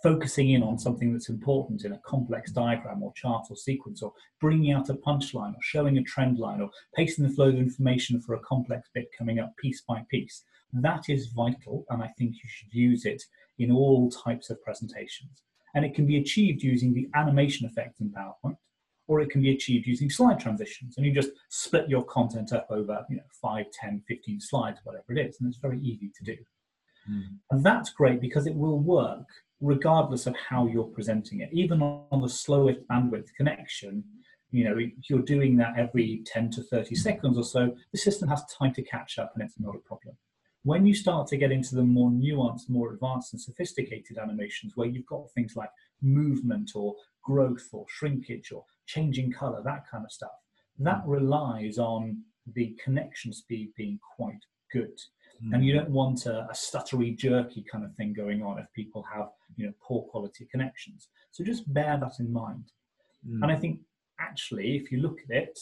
focusing 0.03 0.51
in 0.51 0.63
on 0.63 0.79
something 0.79 1.13
that's 1.13 1.29
important 1.29 1.85
in 1.85 1.93
a 1.93 2.01
complex 2.05 2.51
diagram 2.51 3.03
or 3.03 3.13
chart 3.15 3.47
or 3.51 3.57
sequence, 3.57 4.03
or 4.03 4.13
bringing 4.41 4.73
out 4.73 4.89
a 4.89 4.95
punchline, 4.95 5.55
or 5.55 5.63
showing 5.63 5.99
a 5.99 6.03
trend 6.03 6.39
line, 6.39 6.61
or 6.61 6.71
pacing 6.95 7.27
the 7.27 7.35
flow 7.35 7.49
of 7.49 7.57
information 7.57 8.21
for 8.21 8.35
a 8.35 8.41
complex 8.41 8.89
bit 8.95 9.09
coming 9.17 9.39
up 9.39 9.57
piece 9.57 9.83
by 9.83 10.03
piece. 10.11 10.45
That 10.73 11.05
is 11.09 11.29
vital, 11.29 11.85
and 11.91 12.03
I 12.03 12.09
think 12.19 12.35
you 12.35 12.49
should 12.49 12.73
use 12.73 13.05
it 13.05 13.23
in 13.59 13.71
all 13.71 14.11
types 14.11 14.51
of 14.51 14.63
presentations. 14.63 15.43
And 15.75 15.85
it 15.85 15.95
can 15.95 16.07
be 16.07 16.19
achieved 16.19 16.63
using 16.63 16.93
the 16.93 17.09
animation 17.15 17.67
effect 17.67 18.01
in 18.01 18.11
PowerPoint, 18.11 18.57
or 19.09 19.21
it 19.21 19.31
can 19.31 19.43
be 19.43 19.53
achieved 19.53 19.87
using 19.87 20.11
slide 20.11 20.41
transitions. 20.41 20.97
And 20.97 21.07
you 21.07 21.13
just 21.13 21.31
split 21.49 21.89
your 21.89 22.05
content 22.05 22.53
up 22.53 22.67
over 22.71 23.05
you 23.09 23.17
know, 23.17 23.23
5, 23.41 23.67
10, 23.73 24.03
15 24.09 24.41
slides, 24.41 24.81
whatever 24.85 25.13
it 25.13 25.27
is, 25.27 25.37
and 25.41 25.49
it's 25.49 25.59
very 25.59 25.81
easy 25.81 26.11
to 26.17 26.25
do. 26.25 26.37
Mm. 27.11 27.39
And 27.51 27.65
that's 27.65 27.91
great 27.91 28.21
because 28.21 28.47
it 28.47 28.55
will 28.55 28.79
work 28.79 29.27
regardless 29.61 30.27
of 30.27 30.37
how 30.37 30.67
you're 30.67 30.85
presenting 30.85 31.41
it. 31.41 31.51
Even 31.53 31.83
on 31.83 32.21
the 32.21 32.29
slowest 32.29 32.81
bandwidth 32.89 33.29
connection, 33.37 34.05
you 34.51 34.65
know, 34.65 34.79
you're 35.09 35.23
doing 35.23 35.57
that 35.57 35.79
every 35.79 36.23
10 36.27 36.51
to 36.53 36.63
30 36.63 36.95
seconds 36.95 37.37
or 37.37 37.45
so, 37.45 37.75
the 37.93 37.99
system 37.99 38.29
has 38.29 38.45
time 38.59 38.73
to 38.75 38.83
catch 38.83 39.19
up 39.19 39.33
and 39.35 39.45
it's 39.45 39.59
not 39.59 39.75
a 39.75 39.81
problem. 39.81 40.17
When 40.63 40.85
you 40.85 40.95
start 40.95 41.29
to 41.29 41.37
get 41.37 41.53
into 41.53 41.77
the 41.77 41.85
more 41.85 42.11
nuanced, 42.11 42.69
more 42.69 42.93
advanced 42.93 43.33
and 43.33 43.41
sophisticated 43.41 44.19
animations 44.19 44.73
where 44.75 44.89
you've 44.89 45.07
got 45.07 45.31
things 45.31 45.55
like 45.55 45.71
movement 46.03 46.73
or 46.75 46.97
growth 47.23 47.69
or 47.73 47.87
shrinkage 47.89 48.51
or 48.53 48.65
changing 48.87 49.33
color, 49.33 49.63
that 49.65 49.85
kind 49.91 50.05
of 50.05 50.13
stuff, 50.13 50.33
that 50.79 51.03
hmm. 51.03 51.11
relies 51.11 51.79
on 51.79 52.23
the 52.55 52.77
connection 52.83 53.33
speed 53.33 53.73
being 53.77 53.99
quite 54.17 54.45
good. 54.73 54.99
Mm. 55.45 55.55
And 55.55 55.65
you 55.65 55.75
don't 55.75 55.91
want 55.91 56.27
a, 56.27 56.47
a, 56.51 56.53
stuttery, 56.53 57.17
jerky 57.17 57.65
kind 57.71 57.85
of 57.85 57.95
thing 57.95 58.13
going 58.13 58.43
on 58.43 58.59
if 58.59 58.73
people 58.73 59.05
have, 59.13 59.29
you 59.57 59.67
know, 59.67 59.73
poor 59.83 60.03
quality 60.03 60.47
connections. 60.51 61.09
So 61.31 61.45
just 61.45 61.73
bear 61.73 61.99
that 62.01 62.19
in 62.19 62.33
mind. 62.33 62.73
Mm. 63.29 63.43
And 63.43 63.53
I 63.53 63.57
think 63.57 63.81
actually, 64.21 64.77
if 64.77 64.91
you 64.91 64.99
look 64.99 65.19
at 65.29 65.37
it, 65.37 65.59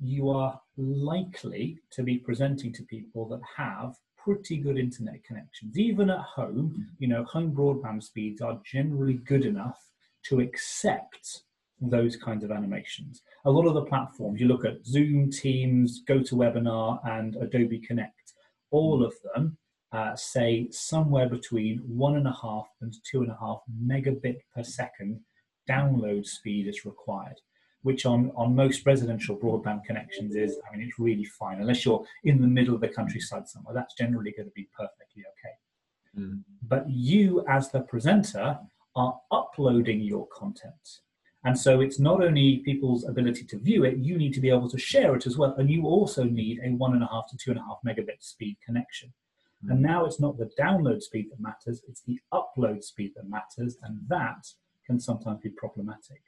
you 0.00 0.30
are 0.30 0.60
likely 0.76 1.78
to 1.90 2.02
be 2.02 2.18
presenting 2.18 2.72
to 2.74 2.82
people 2.84 3.26
that 3.28 3.40
have 3.56 3.96
pretty 4.16 4.56
good 4.56 4.78
internet 4.78 5.24
connections. 5.24 5.78
Even 5.78 6.10
at 6.10 6.20
home, 6.20 6.74
mm. 6.78 6.84
you 6.98 7.08
know, 7.08 7.24
home 7.24 7.52
broadband 7.52 8.02
speeds 8.02 8.40
are 8.40 8.60
generally 8.64 9.14
good 9.14 9.44
enough 9.44 9.80
to 10.24 10.40
accept 10.40 11.42
those 11.80 12.16
kinds 12.16 12.44
of 12.44 12.50
animations. 12.50 13.22
A 13.44 13.50
lot 13.50 13.66
of 13.66 13.74
the 13.74 13.84
platforms, 13.84 14.40
you 14.40 14.48
look 14.48 14.64
at 14.64 14.84
Zoom, 14.84 15.30
Teams, 15.30 16.02
GoToWebinar, 16.08 17.00
and 17.08 17.36
Adobe 17.36 17.78
Connect, 17.78 18.17
all 18.70 19.04
of 19.04 19.14
them 19.34 19.56
uh, 19.92 20.14
say 20.14 20.68
somewhere 20.70 21.28
between 21.28 21.78
one 21.86 22.16
and 22.16 22.26
a 22.26 22.36
half 22.42 22.68
and 22.80 22.94
two 23.10 23.22
and 23.22 23.30
a 23.30 23.38
half 23.40 23.60
megabit 23.84 24.38
per 24.54 24.62
second 24.62 25.20
download 25.68 26.26
speed 26.26 26.66
is 26.66 26.84
required 26.84 27.40
which 27.82 28.06
on, 28.06 28.30
on 28.36 28.54
most 28.54 28.84
residential 28.86 29.36
broadband 29.36 29.84
connections 29.84 30.34
is, 30.34 30.58
I 30.66 30.76
mean, 30.76 30.86
it's 30.86 30.98
really 30.98 31.24
fine. 31.24 31.60
Unless 31.60 31.84
you're 31.84 32.04
in 32.24 32.40
the 32.40 32.46
middle 32.46 32.74
of 32.74 32.80
the 32.80 32.88
countryside 32.88 33.48
somewhere, 33.48 33.74
that's 33.74 33.94
generally 33.94 34.32
going 34.32 34.48
to 34.48 34.52
be 34.54 34.68
perfectly 34.76 35.22
okay. 35.32 36.22
Mm. 36.22 36.42
But 36.66 36.88
you, 36.88 37.44
as 37.48 37.70
the 37.70 37.80
presenter, 37.80 38.58
are 38.96 39.20
uploading 39.30 40.00
your 40.00 40.26
content. 40.26 41.00
And 41.48 41.58
so 41.58 41.80
it's 41.80 41.98
not 41.98 42.22
only 42.22 42.58
people's 42.58 43.08
ability 43.08 43.44
to 43.44 43.58
view 43.58 43.84
it, 43.84 43.96
you 43.96 44.18
need 44.18 44.34
to 44.34 44.40
be 44.40 44.50
able 44.50 44.68
to 44.68 44.76
share 44.76 45.16
it 45.16 45.26
as 45.26 45.38
well. 45.38 45.54
And 45.56 45.70
you 45.70 45.86
also 45.86 46.24
need 46.24 46.60
a 46.62 46.68
one 46.72 46.92
and 46.92 47.02
a 47.02 47.06
half 47.06 47.26
to 47.30 47.38
two 47.38 47.52
and 47.52 47.58
a 47.58 47.62
half 47.62 47.78
megabit 47.86 48.22
speed 48.22 48.58
connection. 48.62 49.14
Mm. 49.64 49.70
And 49.70 49.80
now 49.80 50.04
it's 50.04 50.20
not 50.20 50.36
the 50.36 50.50
download 50.60 51.00
speed 51.00 51.30
that 51.30 51.40
matters, 51.40 51.80
it's 51.88 52.02
the 52.02 52.20
upload 52.34 52.84
speed 52.84 53.12
that 53.16 53.30
matters. 53.30 53.78
And 53.82 53.98
that 54.08 54.46
can 54.84 55.00
sometimes 55.00 55.40
be 55.40 55.48
problematic. 55.48 56.20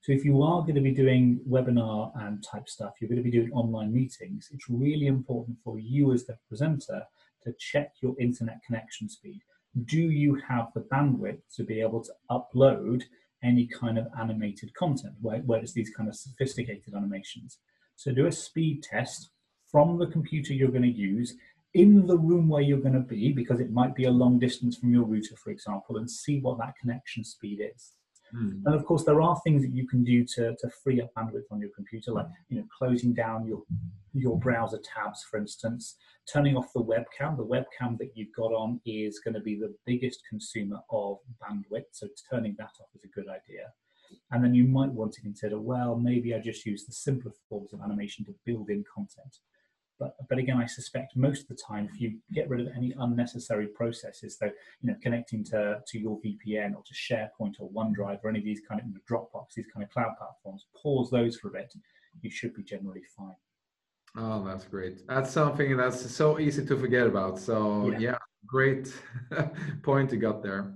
So 0.00 0.10
if 0.10 0.24
you 0.24 0.42
are 0.42 0.62
going 0.62 0.74
to 0.74 0.80
be 0.80 0.90
doing 0.90 1.38
webinar 1.48 2.10
and 2.20 2.42
type 2.42 2.68
stuff, 2.68 2.94
you're 2.98 3.08
going 3.08 3.22
to 3.22 3.30
be 3.30 3.38
doing 3.38 3.52
online 3.52 3.94
meetings, 3.94 4.50
it's 4.52 4.68
really 4.68 5.06
important 5.06 5.58
for 5.62 5.78
you 5.78 6.12
as 6.12 6.24
the 6.24 6.38
presenter 6.48 7.04
to 7.44 7.54
check 7.60 7.92
your 8.00 8.16
internet 8.18 8.58
connection 8.66 9.08
speed. 9.08 9.42
Do 9.84 10.10
you 10.10 10.42
have 10.48 10.72
the 10.74 10.80
bandwidth 10.80 11.42
to 11.54 11.62
be 11.62 11.80
able 11.80 12.02
to 12.02 12.12
upload 12.32 13.04
any 13.46 13.66
kind 13.66 13.96
of 13.98 14.06
animated 14.20 14.74
content, 14.74 15.14
where, 15.20 15.42
it's 15.62 15.72
these 15.72 15.92
kind 15.96 16.08
of 16.08 16.16
sophisticated 16.16 16.94
animations? 16.94 17.58
So 17.94 18.12
do 18.12 18.26
a 18.26 18.32
speed 18.32 18.82
test 18.82 19.30
from 19.70 19.98
the 19.98 20.08
computer 20.08 20.52
you're 20.52 20.76
going 20.76 20.82
to 20.82 20.88
use 20.88 21.34
in 21.74 22.06
the 22.06 22.18
room 22.18 22.48
where 22.48 22.62
you're 22.62 22.86
going 22.86 22.94
to 22.94 23.00
be, 23.00 23.32
because 23.32 23.60
it 23.60 23.70
might 23.70 23.94
be 23.94 24.04
a 24.04 24.10
long 24.10 24.38
distance 24.38 24.76
from 24.76 24.92
your 24.92 25.04
router, 25.04 25.36
for 25.36 25.50
example, 25.50 25.98
and 25.98 26.10
see 26.10 26.40
what 26.40 26.58
that 26.58 26.74
connection 26.80 27.24
speed 27.24 27.60
is. 27.74 27.92
Mm. 28.34 28.62
And 28.64 28.74
of 28.74 28.84
course, 28.84 29.04
there 29.04 29.20
are 29.20 29.40
things 29.44 29.62
that 29.62 29.72
you 29.72 29.86
can 29.86 30.02
do 30.02 30.24
to, 30.34 30.56
to 30.56 30.70
free 30.82 31.00
up 31.00 31.12
bandwidth 31.14 31.44
on 31.50 31.60
your 31.60 31.70
computer, 31.74 32.12
like 32.12 32.26
you 32.48 32.58
know, 32.58 32.66
closing 32.76 33.14
down 33.14 33.46
your 33.46 33.62
your 34.12 34.38
browser 34.38 34.78
tabs, 34.78 35.24
for 35.30 35.38
instance, 35.38 35.96
turning 36.32 36.56
off 36.56 36.72
the 36.74 36.82
webcam. 36.82 37.36
The 37.36 37.44
webcam 37.44 37.98
that 37.98 38.12
you've 38.14 38.34
got 38.34 38.52
on 38.52 38.80
is 38.84 39.20
going 39.20 39.34
to 39.34 39.40
be 39.40 39.54
the 39.54 39.74
biggest 39.86 40.22
consumer 40.28 40.80
of 40.90 41.18
bandwidth, 41.42 41.86
so 41.92 42.08
turning 42.30 42.56
that 42.58 42.72
off 42.80 42.88
is 42.94 43.04
a 43.04 43.08
good 43.08 43.28
idea. 43.28 43.72
And 44.30 44.42
then 44.42 44.54
you 44.54 44.64
might 44.64 44.92
want 44.92 45.12
to 45.14 45.20
consider, 45.20 45.60
well, 45.60 45.96
maybe 45.96 46.34
I 46.34 46.38
just 46.38 46.64
use 46.64 46.84
the 46.84 46.92
simpler 46.92 47.32
forms 47.48 47.72
of 47.72 47.80
animation 47.80 48.24
to 48.26 48.34
build 48.44 48.70
in 48.70 48.84
content. 48.92 49.38
But, 49.98 50.14
but 50.28 50.38
again, 50.38 50.58
I 50.58 50.66
suspect 50.66 51.16
most 51.16 51.42
of 51.42 51.48
the 51.48 51.62
time, 51.66 51.88
if 51.92 52.00
you 52.00 52.18
get 52.32 52.48
rid 52.48 52.60
of 52.60 52.68
any 52.76 52.94
unnecessary 52.98 53.68
processes, 53.68 54.36
so 54.38 54.46
you 54.46 54.90
know, 54.90 54.96
connecting 55.02 55.42
to, 55.44 55.78
to 55.86 55.98
your 55.98 56.20
VPN 56.20 56.74
or 56.74 56.82
to 56.82 56.94
SharePoint 56.94 57.54
or 57.60 57.70
OneDrive 57.70 58.20
or 58.22 58.30
any 58.30 58.40
of 58.40 58.44
these 58.44 58.60
kind 58.68 58.80
of 58.80 58.86
you 58.86 58.94
know, 58.94 59.00
Dropbox, 59.08 59.54
these 59.56 59.66
kind 59.72 59.84
of 59.84 59.90
cloud 59.90 60.12
platforms, 60.18 60.66
pause 60.80 61.10
those 61.10 61.36
for 61.36 61.48
a 61.48 61.52
bit, 61.52 61.72
you 62.20 62.30
should 62.30 62.54
be 62.54 62.62
generally 62.62 63.02
fine. 63.16 63.36
Oh, 64.18 64.44
that's 64.44 64.64
great. 64.64 65.06
That's 65.06 65.30
something 65.30 65.76
that's 65.76 66.10
so 66.10 66.38
easy 66.38 66.64
to 66.64 66.76
forget 66.76 67.06
about. 67.06 67.38
So 67.38 67.90
yeah, 67.90 67.98
yeah 67.98 68.18
great 68.46 68.94
point 69.82 70.12
you 70.12 70.18
got 70.18 70.42
there. 70.42 70.74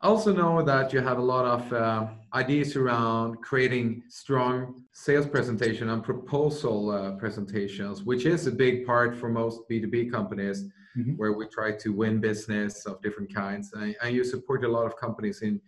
I 0.00 0.06
also 0.06 0.32
know 0.32 0.62
that 0.62 0.92
you 0.92 1.00
have 1.00 1.18
a 1.18 1.22
lot 1.22 1.44
of 1.44 1.72
uh, 1.72 2.06
ideas 2.32 2.76
around 2.76 3.42
creating 3.42 4.04
strong 4.08 4.84
sales 5.00 5.28
presentation 5.28 5.90
and 5.90 6.02
proposal 6.02 6.90
uh, 6.90 7.12
presentations, 7.12 8.02
which 8.02 8.26
is 8.26 8.48
a 8.48 8.50
big 8.50 8.84
part 8.84 9.14
for 9.14 9.28
most 9.28 9.60
B2B 9.70 10.10
companies 10.10 10.64
mm-hmm. 10.96 11.12
where 11.12 11.34
we 11.34 11.46
try 11.46 11.70
to 11.70 11.92
win 11.92 12.20
business 12.20 12.84
of 12.84 13.00
different 13.00 13.32
kinds. 13.32 13.72
And, 13.74 13.94
and, 14.02 14.12
you 14.12 14.24
support 14.24 14.64
a 14.64 14.68
lot 14.68 14.86
of 14.86 14.96
companies 14.96 15.42
in, 15.42 15.60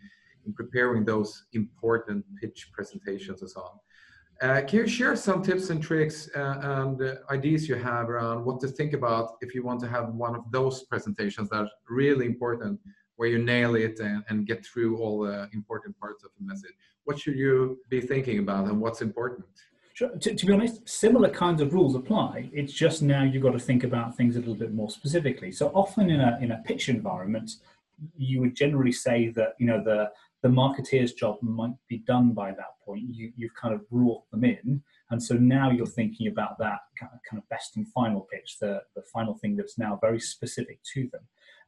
in 0.46 0.52
preparing 0.52 1.04
those 1.04 1.44
important 1.52 2.24
pitch 2.40 2.70
presentations 2.72 3.42
and 3.42 3.50
so 3.50 3.60
on. 3.60 3.78
Uh, 4.42 4.62
can 4.66 4.80
you 4.80 4.88
share 4.88 5.14
some 5.14 5.44
tips 5.44 5.70
and 5.70 5.80
tricks 5.80 6.28
uh, 6.34 6.56
and 6.62 7.00
uh, 7.00 7.14
ideas 7.30 7.68
you 7.68 7.76
have 7.76 8.10
around 8.10 8.44
what 8.44 8.58
to 8.62 8.66
think 8.66 8.94
about 8.94 9.36
if 9.42 9.54
you 9.54 9.62
want 9.62 9.78
to 9.78 9.86
have 9.86 10.08
one 10.08 10.34
of 10.34 10.42
those 10.50 10.82
presentations 10.84 11.48
that 11.50 11.60
are 11.60 11.70
really 11.88 12.26
important 12.26 12.80
where 13.20 13.28
you 13.28 13.38
nail 13.38 13.74
it 13.74 14.00
and, 14.00 14.24
and 14.30 14.46
get 14.46 14.64
through 14.64 14.96
all 14.96 15.20
the 15.20 15.46
important 15.52 15.94
parts 16.00 16.24
of 16.24 16.30
the 16.38 16.46
message. 16.46 16.72
What 17.04 17.18
should 17.20 17.36
you 17.36 17.78
be 17.90 18.00
thinking 18.00 18.38
about 18.38 18.64
and 18.64 18.80
what's 18.80 19.02
important? 19.02 19.44
Sure. 19.92 20.08
To, 20.08 20.34
to, 20.34 20.46
be 20.46 20.54
honest, 20.54 20.88
similar 20.88 21.28
kinds 21.28 21.60
of 21.60 21.74
rules 21.74 21.94
apply. 21.94 22.48
It's 22.54 22.72
just 22.72 23.02
now 23.02 23.22
you've 23.22 23.42
got 23.42 23.52
to 23.52 23.58
think 23.58 23.84
about 23.84 24.16
things 24.16 24.36
a 24.36 24.38
little 24.38 24.54
bit 24.54 24.72
more 24.72 24.88
specifically. 24.88 25.52
So 25.52 25.66
often 25.74 26.08
in 26.08 26.18
a 26.18 26.38
in 26.40 26.52
a 26.52 26.62
pitch 26.64 26.88
environment, 26.88 27.56
you 28.16 28.40
would 28.40 28.56
generally 28.56 28.92
say 28.92 29.28
that 29.36 29.52
you 29.58 29.66
know 29.66 29.84
the 29.84 30.10
the 30.40 30.48
marketeer's 30.48 31.12
job 31.12 31.36
might 31.42 31.74
be 31.88 31.98
done 31.98 32.32
by 32.32 32.52
that 32.52 32.72
point. 32.86 33.02
You 33.06 33.32
you've 33.36 33.54
kind 33.54 33.74
of 33.74 33.86
brought 33.90 34.22
them 34.30 34.44
in, 34.44 34.82
and 35.10 35.22
so 35.22 35.34
now 35.34 35.70
you're 35.70 35.84
thinking 35.84 36.28
about 36.28 36.56
that 36.60 36.78
kind 36.98 37.42
of 37.42 37.46
best 37.50 37.76
and 37.76 37.86
final 37.88 38.26
pitch, 38.32 38.56
the 38.58 38.82
the 38.96 39.02
final 39.02 39.34
thing 39.34 39.56
that's 39.56 39.76
now 39.76 39.98
very 40.00 40.20
specific 40.20 40.78
to 40.94 41.06
them. 41.12 41.20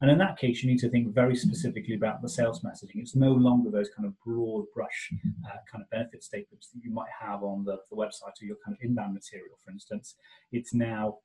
And 0.03 0.11
in 0.11 0.17
that 0.17 0.37
case, 0.37 0.61
you 0.61 0.69
need 0.69 0.81
to 0.81 0.89
think 0.89 1.13
very 1.13 1.33
specifically 1.33 1.95
about 1.95 2.21
the 2.21 2.27
sales 2.27 2.59
messaging. 2.59 2.95
It's 2.97 3.15
no 3.15 3.31
longer 3.31 3.71
those 3.71 3.89
kind 3.95 4.05
of 4.05 4.19
broad 4.19 4.65
brush 4.75 5.09
uh, 5.45 5.55
kind 5.71 5.81
of 5.81 5.89
benefit 5.91 6.25
statements 6.25 6.67
that 6.73 6.83
you 6.83 6.91
might 6.91 7.07
have 7.21 7.41
on 7.41 7.63
the, 7.63 7.77
the 7.89 7.95
website 7.95 8.41
or 8.41 8.45
your 8.45 8.57
kind 8.65 8.75
of 8.75 8.83
inbound 8.83 9.13
material, 9.13 9.57
for 9.63 9.71
instance. 9.71 10.15
It's 10.51 10.73
now, 10.73 11.19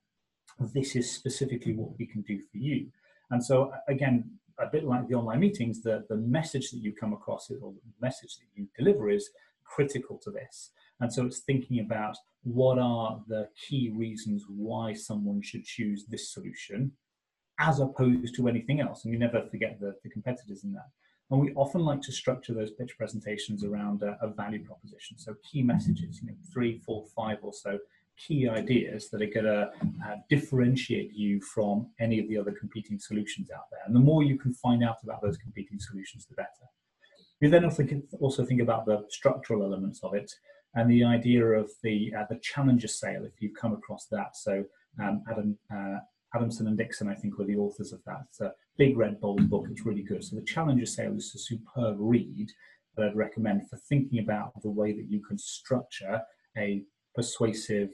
this 0.73 0.95
is 0.95 1.11
specifically 1.11 1.75
what 1.75 1.89
we 1.99 2.05
can 2.05 2.21
do 2.21 2.39
for 2.49 2.57
you. 2.57 2.87
And 3.31 3.43
so, 3.43 3.73
again, 3.89 4.31
a 4.57 4.67
bit 4.67 4.85
like 4.85 5.09
the 5.09 5.15
online 5.15 5.41
meetings, 5.41 5.81
the, 5.81 6.05
the 6.07 6.15
message 6.15 6.71
that 6.71 6.79
you 6.79 6.93
come 6.93 7.11
across 7.11 7.51
or 7.51 7.73
the 7.73 7.91
message 7.99 8.37
that 8.37 8.47
you 8.55 8.69
deliver 8.77 9.09
is 9.09 9.29
critical 9.65 10.17
to 10.23 10.31
this. 10.31 10.71
And 11.01 11.11
so 11.11 11.25
it's 11.25 11.39
thinking 11.39 11.81
about 11.81 12.15
what 12.43 12.79
are 12.79 13.19
the 13.27 13.49
key 13.67 13.91
reasons 13.93 14.45
why 14.47 14.93
someone 14.93 15.41
should 15.41 15.65
choose 15.65 16.05
this 16.05 16.33
solution 16.33 16.93
as 17.59 17.79
opposed 17.79 18.35
to 18.35 18.47
anything 18.47 18.79
else. 18.79 19.03
And 19.03 19.13
you 19.13 19.19
never 19.19 19.41
forget 19.51 19.79
the, 19.79 19.95
the 20.03 20.09
competitors 20.09 20.63
in 20.63 20.73
that. 20.73 20.89
And 21.31 21.39
we 21.39 21.53
often 21.53 21.81
like 21.81 22.01
to 22.03 22.11
structure 22.11 22.53
those 22.53 22.71
pitch 22.71 22.97
presentations 22.97 23.63
around 23.63 24.01
a, 24.01 24.17
a 24.21 24.29
value 24.29 24.63
proposition. 24.65 25.17
So 25.19 25.35
key 25.49 25.61
messages, 25.61 26.21
you 26.21 26.29
know, 26.29 26.35
three, 26.51 26.79
four, 26.79 27.05
five 27.15 27.37
or 27.43 27.53
so 27.53 27.77
key 28.27 28.49
ideas 28.49 29.09
that 29.09 29.21
are 29.21 29.27
going 29.27 29.45
to 29.45 29.71
uh, 30.05 30.15
differentiate 30.29 31.13
you 31.13 31.41
from 31.41 31.87
any 31.99 32.19
of 32.19 32.27
the 32.27 32.37
other 32.37 32.51
competing 32.51 32.99
solutions 32.99 33.49
out 33.51 33.65
there. 33.71 33.81
And 33.85 33.95
the 33.95 33.99
more 33.99 34.23
you 34.23 34.37
can 34.37 34.53
find 34.53 34.83
out 34.83 34.97
about 35.03 35.21
those 35.21 35.37
competing 35.37 35.79
solutions, 35.79 36.25
the 36.25 36.35
better. 36.35 36.49
You 37.39 37.49
then 37.49 37.63
also 38.19 38.45
think 38.45 38.61
about 38.61 38.85
the 38.85 39.05
structural 39.09 39.63
elements 39.63 40.01
of 40.03 40.13
it 40.13 40.29
and 40.75 40.91
the 40.91 41.03
idea 41.03 41.45
of 41.45 41.71
the 41.83 42.13
uh, 42.17 42.25
the 42.29 42.39
challenger 42.41 42.89
sale. 42.89 43.23
If 43.23 43.41
you've 43.41 43.55
come 43.55 43.73
across 43.73 44.07
that, 44.11 44.35
so 44.35 44.65
um, 45.01 45.23
Adam 45.31 45.57
uh, 45.73 45.99
Adamson 46.35 46.67
and 46.67 46.77
Dixon, 46.77 47.09
I 47.09 47.15
think, 47.15 47.37
were 47.37 47.45
the 47.45 47.57
authors 47.57 47.91
of 47.91 48.03
that. 48.05 48.21
It's 48.29 48.41
a 48.41 48.53
big 48.77 48.97
red 48.97 49.19
bold 49.19 49.49
book. 49.49 49.67
It's 49.69 49.85
really 49.85 50.03
good. 50.03 50.23
So 50.23 50.35
the 50.35 50.43
Challenger 50.43 50.85
Sale 50.85 51.15
is 51.15 51.33
a 51.35 51.39
superb 51.39 51.97
read 51.99 52.51
that 52.95 53.05
I'd 53.05 53.15
recommend 53.15 53.69
for 53.69 53.77
thinking 53.77 54.19
about 54.19 54.51
the 54.61 54.69
way 54.69 54.93
that 54.93 55.09
you 55.09 55.21
can 55.21 55.37
structure 55.37 56.21
a 56.57 56.83
persuasive 57.15 57.89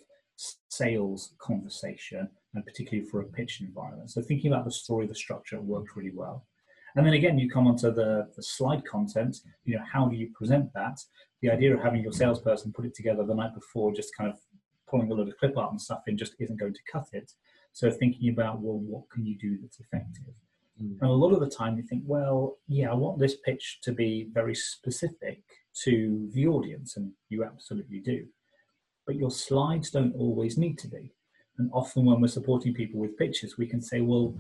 sales 0.70 1.34
conversation, 1.40 2.28
and 2.54 2.66
particularly 2.66 3.08
for 3.10 3.22
a 3.22 3.26
pitch 3.26 3.62
environment. 3.62 4.12
So 4.12 4.22
thinking 4.22 4.52
about 4.52 4.66
the 4.66 4.72
story, 4.72 5.08
the 5.08 5.16
structure 5.16 5.62
worked 5.62 5.96
really 5.96 6.12
well. 6.14 6.46
And 6.96 7.06
then 7.06 7.14
again, 7.14 7.38
you 7.38 7.50
come 7.50 7.68
onto 7.68 7.92
the, 7.94 8.30
the 8.36 8.44
slide 8.44 8.86
content. 8.86 9.38
You 9.66 9.78
know, 9.78 9.84
how 9.92 10.08
do 10.08 10.16
you 10.16 10.30
present 10.34 10.72
that? 10.74 11.00
The 11.42 11.52
idea 11.52 11.76
of 11.76 11.84
having 11.84 12.02
your 12.02 12.14
salesperson 12.14 12.74
put 12.74 12.86
it 12.86 12.96
together 12.96 13.24
the 13.26 13.36
night 13.36 13.54
before, 13.54 13.94
just 13.94 14.16
kind 14.16 14.30
of 14.30 14.38
pulling 14.88 15.12
a 15.12 15.14
lot 15.14 15.28
of 15.28 15.38
clip 15.38 15.58
art 15.58 15.72
and 15.72 15.82
stuff 15.82 16.04
in, 16.08 16.18
just 16.18 16.36
isn't 16.40 16.60
going 16.60 16.74
to 16.74 16.80
cut 16.92 17.08
it. 17.12 17.32
So 17.76 17.92
thinking 17.92 18.30
about, 18.30 18.62
well, 18.62 18.80
what 18.80 19.04
can 19.10 19.26
you 19.26 19.38
do 19.38 19.58
that's 19.62 19.82
effective? 19.82 20.34
Mm. 20.82 20.98
And 21.02 21.10
a 21.10 21.14
lot 21.14 21.34
of 21.34 21.42
the 21.42 21.50
time 21.50 21.76
you 21.76 21.84
think, 21.84 22.04
well, 22.06 22.58
yeah, 22.70 22.90
I 22.90 22.94
want 22.94 23.20
this 23.20 23.36
pitch 23.44 23.80
to 23.84 23.92
be 23.92 24.30
very 24.32 24.56
specific 24.56 25.42
to 25.84 26.30
the 26.34 26.48
audience, 26.48 26.96
and 26.96 27.12
you 27.28 27.44
absolutely 27.44 28.00
do. 28.00 28.28
But 29.06 29.18
your 29.18 29.30
slides 29.30 29.92
don't 29.92 30.16
always 30.16 30.58
need 30.58 30.78
to 30.80 30.88
be. 30.88 31.12
And 31.58 31.70
often 31.74 32.06
when 32.06 32.22
we're 32.22 32.30
supporting 32.30 32.74
people 32.74 33.02
with 33.02 33.18
pitches, 33.18 33.58
we 33.58 33.68
can 33.68 33.82
say, 33.82 34.00
well, 34.00 34.34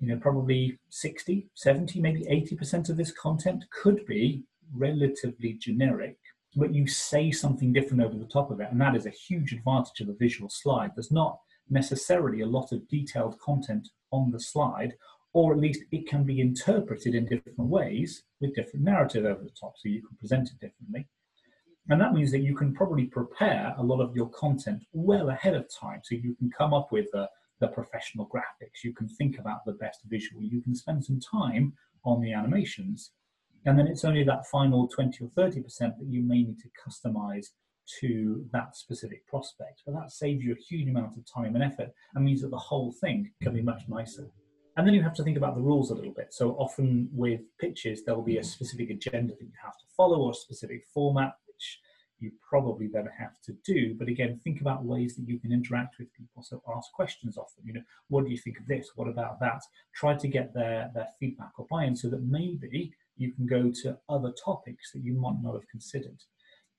you 0.00 0.08
know, 0.08 0.16
probably 0.16 0.78
60, 0.88 1.46
70, 1.52 2.00
maybe 2.00 2.24
80% 2.24 2.88
of 2.88 2.96
this 2.96 3.12
content 3.12 3.62
could 3.82 4.06
be 4.06 4.42
relatively 4.74 5.52
generic, 5.52 6.16
but 6.56 6.74
you 6.74 6.86
say 6.86 7.30
something 7.30 7.74
different 7.74 8.02
over 8.02 8.16
the 8.16 8.24
top 8.24 8.50
of 8.50 8.60
it. 8.60 8.68
And 8.70 8.80
that 8.80 8.96
is 8.96 9.04
a 9.04 9.10
huge 9.10 9.52
advantage 9.52 10.00
of 10.00 10.08
a 10.08 10.14
visual 10.14 10.48
slide. 10.48 10.92
There's 10.96 11.12
not 11.12 11.38
necessarily 11.68 12.40
a 12.40 12.46
lot 12.46 12.72
of 12.72 12.88
detailed 12.88 13.38
content 13.40 13.88
on 14.10 14.30
the 14.30 14.40
slide, 14.40 14.94
or 15.32 15.52
at 15.52 15.58
least 15.58 15.82
it 15.90 16.08
can 16.08 16.24
be 16.24 16.40
interpreted 16.40 17.14
in 17.14 17.26
different 17.26 17.70
ways 17.70 18.22
with 18.40 18.54
different 18.54 18.84
narrative 18.84 19.24
over 19.24 19.42
the 19.42 19.50
top, 19.50 19.74
so 19.76 19.88
you 19.88 20.02
can 20.06 20.16
present 20.16 20.48
it 20.48 20.60
differently. 20.60 21.06
And 21.88 22.00
that 22.00 22.14
means 22.14 22.30
that 22.30 22.40
you 22.40 22.54
can 22.54 22.72
probably 22.72 23.06
prepare 23.06 23.74
a 23.76 23.82
lot 23.82 24.00
of 24.00 24.16
your 24.16 24.30
content 24.30 24.84
well 24.92 25.28
ahead 25.28 25.54
of 25.54 25.68
time. 25.68 26.00
So 26.02 26.14
you 26.14 26.34
can 26.36 26.50
come 26.50 26.72
up 26.72 26.92
with 26.92 27.06
the, 27.12 27.28
the 27.60 27.68
professional 27.68 28.26
graphics. 28.26 28.82
You 28.82 28.94
can 28.94 29.08
think 29.08 29.38
about 29.38 29.64
the 29.66 29.72
best 29.72 30.00
visual. 30.06 30.42
You 30.42 30.62
can 30.62 30.74
spend 30.74 31.04
some 31.04 31.20
time 31.20 31.74
on 32.04 32.22
the 32.22 32.32
animations. 32.32 33.10
And 33.66 33.78
then 33.78 33.86
it's 33.86 34.04
only 34.04 34.24
that 34.24 34.46
final 34.46 34.88
20 34.88 35.24
or 35.24 35.28
30% 35.28 35.64
that 35.78 36.06
you 36.06 36.22
may 36.22 36.42
need 36.42 36.58
to 36.60 36.68
customize 36.88 37.48
to 38.00 38.44
that 38.52 38.76
specific 38.76 39.26
prospect. 39.26 39.82
But 39.86 39.94
that 39.94 40.10
saves 40.10 40.42
you 40.42 40.52
a 40.52 40.62
huge 40.68 40.88
amount 40.88 41.16
of 41.16 41.24
time 41.32 41.54
and 41.54 41.64
effort 41.64 41.90
and 42.14 42.24
means 42.24 42.42
that 42.42 42.50
the 42.50 42.56
whole 42.56 42.92
thing 43.00 43.30
can 43.42 43.54
be 43.54 43.62
much 43.62 43.82
nicer. 43.88 44.30
And 44.76 44.86
then 44.86 44.94
you 44.94 45.02
have 45.02 45.14
to 45.14 45.22
think 45.22 45.36
about 45.36 45.54
the 45.54 45.62
rules 45.62 45.90
a 45.90 45.94
little 45.94 46.12
bit. 46.12 46.32
So 46.32 46.52
often 46.52 47.08
with 47.12 47.42
pitches, 47.60 48.04
there 48.04 48.14
will 48.14 48.22
be 48.22 48.38
a 48.38 48.42
mm. 48.42 48.44
specific 48.44 48.90
agenda 48.90 49.34
that 49.34 49.44
you 49.44 49.52
have 49.62 49.78
to 49.78 49.84
follow 49.96 50.18
or 50.18 50.32
a 50.32 50.34
specific 50.34 50.84
format, 50.92 51.32
which 51.46 51.78
you 52.18 52.32
probably 52.48 52.88
then 52.92 53.08
have 53.16 53.40
to 53.42 53.52
do. 53.64 53.94
But 53.96 54.08
again, 54.08 54.40
think 54.42 54.60
about 54.60 54.84
ways 54.84 55.14
that 55.16 55.28
you 55.28 55.38
can 55.38 55.52
interact 55.52 55.96
with 55.98 56.12
people. 56.12 56.42
So 56.42 56.62
ask 56.76 56.90
questions 56.92 57.36
often. 57.36 57.64
You 57.64 57.74
know, 57.74 57.82
what 58.08 58.24
do 58.24 58.30
you 58.30 58.38
think 58.38 58.58
of 58.58 58.66
this? 58.66 58.90
What 58.96 59.08
about 59.08 59.38
that? 59.40 59.62
Try 59.94 60.14
to 60.14 60.28
get 60.28 60.52
their, 60.54 60.90
their 60.94 61.08
feedback 61.20 61.52
or 61.58 61.66
buy-in 61.70 61.94
so 61.94 62.08
that 62.10 62.22
maybe 62.22 62.92
you 63.16 63.32
can 63.32 63.46
go 63.46 63.70
to 63.82 63.96
other 64.08 64.32
topics 64.44 64.90
that 64.92 65.04
you 65.04 65.14
might 65.14 65.40
not 65.40 65.54
have 65.54 65.68
considered. 65.68 66.20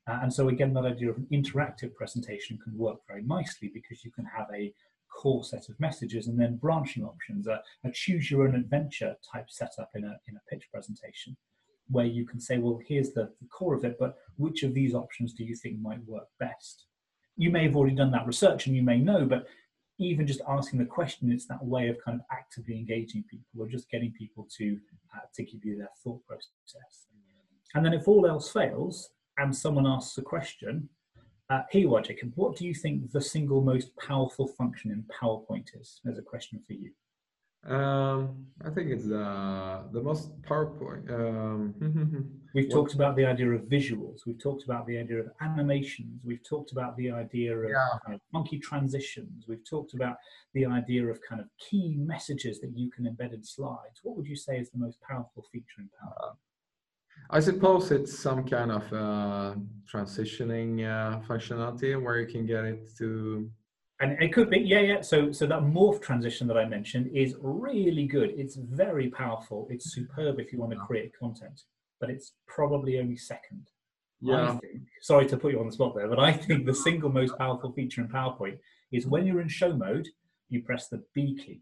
Uh, 0.07 0.19
and 0.21 0.31
so 0.31 0.49
again, 0.49 0.73
that 0.73 0.85
idea 0.85 1.09
of 1.09 1.17
an 1.17 1.27
interactive 1.31 1.93
presentation 1.95 2.59
can 2.63 2.77
work 2.77 2.97
very 3.07 3.23
nicely 3.23 3.71
because 3.73 4.05
you 4.05 4.11
can 4.11 4.25
have 4.25 4.47
a 4.53 4.73
core 5.15 5.43
set 5.43 5.69
of 5.69 5.79
messages 5.79 6.27
and 6.27 6.39
then 6.39 6.57
branching 6.57 7.03
options, 7.03 7.47
a, 7.47 7.61
a 7.83 7.91
choose 7.91 8.29
your 8.29 8.47
own 8.47 8.55
adventure 8.55 9.15
type 9.31 9.49
setup 9.49 9.89
in 9.95 10.03
a, 10.03 10.15
in 10.27 10.35
a 10.35 10.49
pitch 10.49 10.67
presentation 10.71 11.35
where 11.89 12.05
you 12.05 12.25
can 12.25 12.39
say, 12.39 12.57
well, 12.57 12.79
here's 12.87 13.11
the, 13.11 13.31
the 13.41 13.47
core 13.47 13.75
of 13.75 13.85
it, 13.85 13.97
but 13.99 14.15
which 14.37 14.63
of 14.63 14.73
these 14.73 14.93
options 14.93 15.33
do 15.33 15.43
you 15.43 15.55
think 15.55 15.79
might 15.79 16.03
work 16.05 16.27
best? 16.39 16.85
You 17.37 17.51
may 17.51 17.63
have 17.63 17.75
already 17.75 17.95
done 17.95 18.11
that 18.11 18.25
research 18.27 18.67
and 18.67 18.75
you 18.75 18.83
may 18.83 18.97
know, 18.97 19.25
but 19.25 19.47
even 19.97 20.27
just 20.27 20.41
asking 20.47 20.79
the 20.79 20.85
question, 20.85 21.31
it's 21.31 21.45
that 21.47 21.63
way 21.63 21.87
of 21.87 21.97
kind 22.03 22.19
of 22.19 22.25
actively 22.31 22.77
engaging 22.77 23.23
people 23.29 23.61
or 23.61 23.67
just 23.67 23.89
getting 23.89 24.11
people 24.11 24.47
to, 24.57 24.77
uh, 25.15 25.21
to 25.33 25.43
give 25.43 25.63
you 25.63 25.77
their 25.77 25.89
thought 26.03 26.25
process. 26.25 27.07
And 27.75 27.85
then 27.85 27.93
if 27.93 28.07
all 28.07 28.25
else 28.25 28.51
fails 28.51 29.09
and 29.37 29.55
someone 29.55 29.87
asks 29.87 30.17
a 30.17 30.21
question, 30.21 30.89
uh, 31.49 31.61
here 31.71 31.81
you. 31.81 32.31
What 32.35 32.55
do 32.55 32.65
you 32.65 32.73
think 32.73 33.11
the 33.11 33.21
single 33.21 33.61
most 33.61 33.95
powerful 33.97 34.47
function 34.47 34.91
in 34.91 35.03
PowerPoint 35.03 35.79
is? 35.79 36.01
There's 36.03 36.17
a 36.17 36.23
question 36.23 36.59
for 36.65 36.73
you. 36.73 36.91
Um, 37.67 38.45
I 38.63 38.69
think 38.69 38.91
it's 38.91 39.05
uh, 39.05 39.83
the 39.91 40.01
most 40.01 40.39
PowerPoint. 40.43 41.09
Um, 41.11 41.73
We've 42.53 42.69
talked 42.69 42.93
about 42.93 43.17
the 43.17 43.25
idea 43.25 43.49
of 43.49 43.63
visuals. 43.63 44.25
We've 44.25 44.41
talked 44.41 44.63
about 44.63 44.87
the 44.87 44.97
idea 44.97 45.19
of 45.19 45.27
animations. 45.41 46.21
We've 46.23 46.43
talked 46.47 46.71
about 46.71 46.95
the 46.95 47.11
idea 47.11 47.53
of 47.57 47.69
yeah. 47.69 47.85
kind 48.05 48.15
of 48.15 48.21
funky 48.31 48.59
transitions. 48.59 49.45
We've 49.47 49.67
talked 49.69 49.93
about 49.93 50.15
the 50.53 50.65
idea 50.65 51.05
of 51.07 51.19
kind 51.27 51.41
of 51.41 51.47
key 51.59 51.95
messages 51.97 52.61
that 52.61 52.71
you 52.73 52.89
can 52.91 53.05
embed 53.05 53.33
in 53.33 53.43
slides. 53.43 53.99
What 54.03 54.15
would 54.15 54.27
you 54.27 54.37
say 54.37 54.57
is 54.57 54.69
the 54.69 54.77
most 54.77 55.01
powerful 55.01 55.45
feature 55.51 55.79
in 55.79 55.89
PowerPoint? 56.01 56.37
I 57.29 57.39
suppose 57.39 57.91
it's 57.91 58.17
some 58.17 58.47
kind 58.47 58.71
of 58.71 58.93
uh, 58.93 59.55
transitioning 59.91 60.85
uh, 60.85 61.19
functionality 61.27 62.01
where 62.01 62.19
you 62.19 62.27
can 62.27 62.45
get 62.45 62.65
it 62.65 62.89
to 62.99 63.49
and 64.01 64.21
it 64.21 64.33
could 64.33 64.49
be 64.49 64.59
yeah 64.59 64.81
yeah. 64.81 65.01
So 65.01 65.31
so 65.31 65.45
that 65.47 65.61
morph 65.61 66.01
transition 66.01 66.47
that 66.47 66.57
i 66.57 66.65
mentioned 66.65 67.09
is 67.13 67.35
really 67.41 68.05
good. 68.05 68.33
It's 68.37 68.55
very 68.55 69.09
powerful. 69.09 69.67
It's 69.69 69.93
superb 69.93 70.39
if 70.39 70.51
you 70.51 70.59
want 70.59 70.73
to 70.73 70.79
create 70.79 71.11
content 71.17 71.61
but 72.01 72.09
it's 72.09 72.33
probably 72.45 72.99
only 72.99 73.15
second. 73.15 73.69
Yeah. 74.21 74.57
think, 74.59 74.83
sorry 75.01 75.27
to 75.27 75.37
put 75.37 75.53
you 75.53 75.59
on 75.59 75.67
the 75.67 75.73
spot 75.73 75.93
there 75.95 76.07
but 76.07 76.19
i 76.19 76.31
think 76.31 76.65
the 76.65 76.73
single 76.73 77.11
most 77.11 77.37
powerful 77.37 77.73
feature 77.73 78.01
in 78.01 78.07
powerpoint 78.07 78.57
is 78.91 79.05
when 79.05 79.25
you're 79.27 79.41
in 79.41 79.49
show 79.49 79.73
mode 79.75 80.07
you 80.49 80.61
press 80.61 80.87
the 80.87 81.03
b 81.13 81.37
key. 81.37 81.61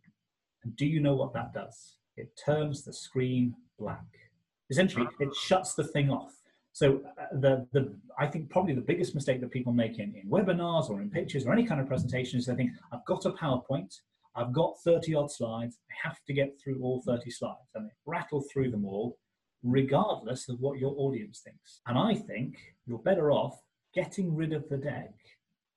And 0.64 0.76
do 0.76 0.86
you 0.86 1.00
know 1.00 1.16
what 1.16 1.34
that 1.34 1.54
does? 1.54 1.98
It 2.16 2.40
turns 2.46 2.84
the 2.84 2.94
screen 2.94 3.56
black 3.80 4.06
essentially 4.74 5.08
it 5.20 5.34
shuts 5.36 5.74
the 5.76 5.84
thing 5.84 6.10
off 6.10 6.34
so 6.74 7.02
uh, 7.20 7.26
the, 7.34 7.68
the 7.72 7.96
I 8.18 8.26
think 8.26 8.50
probably 8.50 8.74
the 8.74 8.82
biggest 8.82 9.14
mistake 9.14 9.40
that 9.42 9.52
people 9.52 9.72
make 9.72 10.00
in, 10.00 10.14
in 10.16 10.30
webinars 10.30 10.90
or 10.90 11.02
in 11.02 11.10
pictures 11.10 11.46
or 11.46 11.54
any 11.54 11.66
kind 11.66 11.80
of 11.80 11.88
presentation 11.88 12.40
is 12.40 12.48
they 12.48 12.56
think, 12.56 12.72
I've 12.92 13.06
got 13.06 13.26
a 13.26 13.32
PowerPoint, 13.32 13.94
I've 14.36 14.52
got 14.52 14.80
30 14.84 15.14
odd 15.14 15.32
slides, 15.32 15.78
I 15.90 16.08
have 16.08 16.18
to 16.26 16.34
get 16.34 16.60
through 16.60 16.82
all 16.82 17.02
30 17.06 17.30
slides. 17.30 17.70
And 17.76 17.86
they 17.86 17.94
rattle 18.08 18.44
through 18.52 18.72
them 18.72 18.86
all, 18.86 19.18
regardless 19.62 20.50
of 20.50 20.60
what 20.60 20.80
your 20.80 20.96
audience 20.98 21.42
thinks. 21.42 21.80
And 21.86 21.98
I 21.98 22.16
think 22.16 22.58
you're 22.88 22.98
better 22.98 23.32
off 23.32 23.62
getting 23.94 24.36
rid 24.36 24.52
of 24.52 24.68
the 24.70 24.78
deck, 24.78 25.14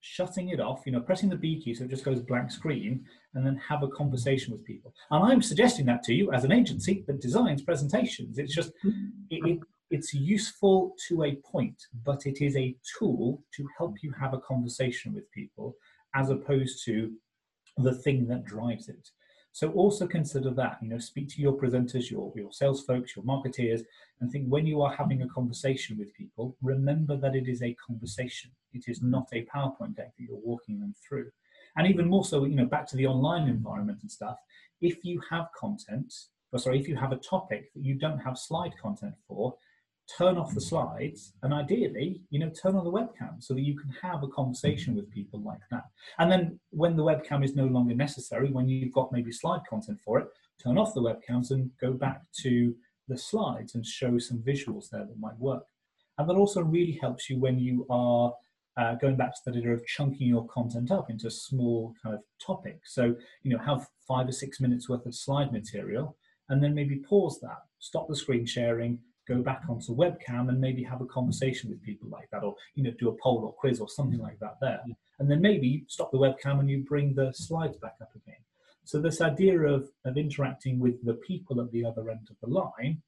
shutting 0.01 0.51
it 0.51 0.61
off, 0.61 0.83
you 0.87 0.93
know, 0.93 1.01
pressing 1.01 1.29
the 1.29 1.37
B 1.37 1.61
key 1.61 1.75
so 1.75 1.85
it 1.85 1.91
just 1.91 2.05
goes 2.05 2.21
blank 2.21 2.51
screen, 2.51 3.05
and 3.35 3.47
then 3.47 3.57
have 3.57 3.83
a 3.83 3.89
conversation 3.89 4.53
with 4.53 4.65
people. 4.65 4.95
And 5.11 5.25
I'm 5.25 5.43
suggesting 5.43 5.87
that 5.87 6.03
to 6.05 6.15
you 6.15 6.33
as 6.33 6.45
an 6.45 6.53
agency 6.53 7.05
that 7.07 7.21
designs 7.21 7.63
presentations. 7.63 8.39
It's 8.39 8.55
just, 8.55 8.73
hmm. 8.83 9.09
it, 9.31 9.45
it 9.47 9.59
it's 9.91 10.13
useful 10.13 10.95
to 11.09 11.25
a 11.25 11.37
point, 11.37 11.81
but 12.05 12.27
it 12.27 12.43
is 12.43 12.57
a 12.57 12.77
tool 12.99 13.43
to 13.57 13.69
help 13.79 14.03
you 14.03 14.13
have 14.21 14.35
a 14.35 14.41
conversation 14.41 15.15
with 15.15 15.31
people 15.31 15.77
as 16.15 16.31
opposed 16.31 16.85
to 16.85 17.13
the 17.77 17.95
thing 17.95 18.27
that 18.27 18.45
drives 18.45 18.89
it. 18.89 19.11
So 19.57 19.71
also 19.71 20.07
consider 20.07 20.51
that, 20.51 20.77
you 20.83 20.89
know, 20.91 20.99
speak 20.99 21.31
to 21.31 21.41
your 21.41 21.55
presenters, 21.55 22.11
your, 22.11 22.31
your 22.37 22.53
sales 22.53 22.85
folks, 22.85 23.17
your 23.17 23.25
marketeers, 23.25 23.81
and 24.21 24.31
think 24.31 24.47
when 24.49 24.67
you 24.67 24.83
are 24.83 24.95
having 24.95 25.23
a 25.23 25.29
conversation 25.29 25.97
with 25.97 26.13
people, 26.13 26.55
remember 26.61 27.17
that 27.17 27.35
it 27.35 27.49
is 27.49 27.63
a 27.63 27.75
conversation. 27.75 28.51
It 28.75 28.85
is 28.87 29.01
not 29.01 29.29
a 29.33 29.47
PowerPoint 29.47 29.97
deck 29.97 30.13
that 30.15 30.25
you're 30.29 30.37
walking 30.45 30.79
them 30.79 30.95
through. 31.03 31.31
And 31.75 31.87
even 31.87 32.07
more 32.07 32.23
so, 32.23 32.45
you 32.45 32.55
know, 32.55 32.67
back 32.67 32.87
to 32.89 32.97
the 32.97 33.07
online 33.07 33.49
environment 33.49 34.01
and 34.03 34.13
stuff, 34.13 34.37
if 34.83 35.03
you 35.07 35.23
have 35.31 35.49
content, 35.59 36.13
or 36.53 36.59
sorry, 36.59 36.79
if 36.79 36.87
you 36.87 36.97
have 36.97 37.13
a 37.13 37.17
topic 37.17 37.73
that 37.73 37.83
you 37.83 37.95
don't 37.95 38.19
have 38.19 38.37
slide 38.37 38.75
content 38.77 39.15
for, 39.27 39.55
turn 40.17 40.37
off 40.37 40.55
the 40.55 40.61
slides 40.61 41.33
and 41.43 41.53
ideally 41.53 42.23
you 42.31 42.39
know 42.39 42.51
turn 42.51 42.77
on 42.77 42.85
the 42.85 42.91
webcam 42.91 43.41
so 43.41 43.55
that 43.55 43.63
you 43.63 43.77
can 43.77 43.91
have 44.03 44.23
a 44.23 44.29
conversation 44.29 44.95
with 44.95 45.11
people 45.11 45.43
like 45.43 45.61
that. 45.71 45.85
And 46.19 46.31
then 46.31 46.61
when 46.71 46.97
the 46.97 47.05
webcam 47.05 47.45
is 47.45 47.55
no 47.55 47.67
longer 47.67 47.95
necessary 47.95 48.51
when 48.51 48.69
you've 48.69 48.93
got 48.93 49.13
maybe 49.13 49.33
slide 49.33 49.63
content 49.69 49.99
for 50.05 50.19
it 50.19 50.29
turn 50.63 50.79
off 50.79 50.95
the 50.95 51.01
webcams 51.01 51.51
and 51.51 51.71
go 51.81 51.93
back 51.93 52.23
to 52.43 52.75
the 53.09 53.19
slides 53.19 53.75
and 53.75 53.85
show 53.85 54.19
some 54.19 54.39
visuals 54.39 54.91
there 54.91 55.05
that 55.05 55.19
might 55.19 55.39
work. 55.39 55.65
And 56.19 56.29
that 56.29 56.35
also 56.35 56.63
really 56.63 56.99
helps 57.01 57.29
you 57.29 57.39
when 57.39 57.59
you 57.59 57.87
are 57.91 58.33
uh, 58.77 58.95
going 58.97 59.17
back 59.17 59.35
to 59.35 59.41
the 59.47 59.59
idea 59.59 59.73
of 59.73 59.87
chunking 59.87 60.29
your 60.29 60.47
content 60.49 60.91
up 60.91 61.11
into 61.11 61.31
small 61.31 61.95
kind 62.03 62.15
of 62.15 62.23
topics. 62.45 62.95
So 62.95 63.15
you 63.43 63.53
know 63.53 63.63
have 63.63 63.87
five 64.07 64.29
or 64.29 64.33
six 64.33 64.61
minutes 64.61 64.89
worth 64.89 65.07
of 65.07 65.15
slide 65.15 65.53
material 65.53 66.17
and 66.49 66.63
then 66.63 66.75
maybe 66.75 66.97
pause 66.97 67.39
that 67.43 67.59
stop 67.79 68.09
the 68.09 68.17
screen 68.17 68.47
sharing 68.47 68.99
go 69.29 69.43
back 69.43 69.63
onto 69.69 69.95
webcam 69.95 70.49
and 70.49 70.61
maybe 70.61 70.83
have 70.83 71.01
a 71.01 71.07
conversation 71.07 71.71
with 71.71 71.83
people 71.83 72.09
like 72.09 72.29
that 72.31 72.43
or 72.43 72.55
you 72.75 72.83
know 72.83 72.93
do 72.99 73.09
a 73.09 73.17
poll 73.23 73.45
or 73.45 73.53
quiz 73.53 73.81
or 73.81 73.89
something 73.89 74.21
like 74.21 74.39
that 74.41 74.57
there. 74.61 74.81
And 75.19 75.31
then 75.31 75.41
maybe 75.41 75.85
stop 75.89 76.11
the 76.11 76.19
webcam 76.19 76.61
and 76.61 76.71
you 76.71 76.85
bring 76.87 77.15
the 77.15 77.33
slides 77.33 77.77
back 77.77 77.95
up 78.03 78.11
again. 78.15 78.41
So 78.85 79.01
this 79.01 79.21
idea 79.21 79.59
of, 79.61 79.89
of 80.05 80.17
interacting 80.17 80.79
with 80.79 81.05
the 81.05 81.15
people 81.15 81.61
at 81.61 81.73
the 81.73 81.85
other 81.85 82.09
end 82.11 82.29
of 82.31 82.37
the 82.41 82.49
line 82.49 83.03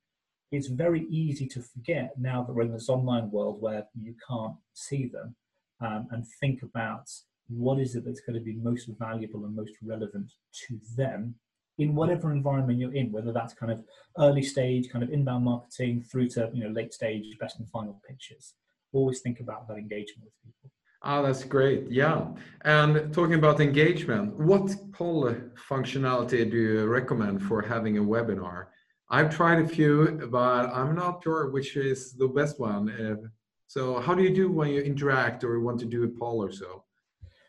it's 0.50 0.68
very 0.68 1.06
easy 1.10 1.46
to 1.46 1.60
forget 1.62 2.12
now 2.18 2.42
that 2.42 2.52
we're 2.52 2.62
in 2.62 2.72
this 2.72 2.88
online 2.88 3.30
world 3.30 3.60
where 3.60 3.86
you 4.00 4.14
can't 4.26 4.54
see 4.72 5.06
them 5.06 5.34
um, 5.80 6.08
and 6.10 6.26
think 6.40 6.62
about 6.62 7.10
what 7.48 7.78
is 7.78 7.94
it 7.94 8.04
that's 8.04 8.20
going 8.20 8.38
to 8.38 8.44
be 8.44 8.56
most 8.56 8.88
valuable 8.98 9.44
and 9.44 9.54
most 9.54 9.72
relevant 9.82 10.32
to 10.52 10.78
them 10.96 11.34
in 11.78 11.94
whatever 11.94 12.32
environment 12.32 12.78
you're 12.78 12.94
in, 12.94 13.12
whether 13.12 13.32
that's 13.32 13.54
kind 13.54 13.72
of 13.72 13.82
early 14.18 14.42
stage, 14.42 14.90
kind 14.90 15.04
of 15.04 15.10
inbound 15.10 15.44
marketing 15.44 16.02
through 16.02 16.28
to 16.28 16.50
you 16.52 16.64
know 16.64 16.70
late 16.70 16.92
stage 16.92 17.24
best 17.38 17.58
and 17.58 17.68
final 17.70 18.00
pitches. 18.06 18.54
Always 18.92 19.20
think 19.20 19.40
about 19.40 19.68
that 19.68 19.74
engagement 19.74 20.24
with 20.24 20.34
people. 20.44 20.70
Ah, 21.02 21.22
that's 21.22 21.44
great. 21.44 21.88
Yeah. 21.90 22.26
And 22.62 23.14
talking 23.14 23.34
about 23.34 23.60
engagement, 23.60 24.36
what 24.36 24.74
poll 24.92 25.32
functionality 25.70 26.50
do 26.50 26.56
you 26.56 26.86
recommend 26.86 27.42
for 27.42 27.62
having 27.62 27.98
a 27.98 28.02
webinar? 28.02 28.66
I've 29.10 29.30
tried 29.34 29.60
a 29.60 29.68
few, 29.68 30.28
but 30.30 30.66
I'm 30.70 30.94
not 30.96 31.22
sure 31.22 31.50
which 31.50 31.76
is 31.76 32.14
the 32.14 32.26
best 32.26 32.58
one. 32.58 33.30
So 33.68 34.00
how 34.00 34.14
do 34.14 34.22
you 34.22 34.34
do 34.34 34.50
when 34.50 34.70
you 34.70 34.80
interact 34.80 35.44
or 35.44 35.60
want 35.60 35.78
to 35.80 35.86
do 35.86 36.02
a 36.04 36.08
poll 36.08 36.42
or 36.42 36.50
so? 36.50 36.84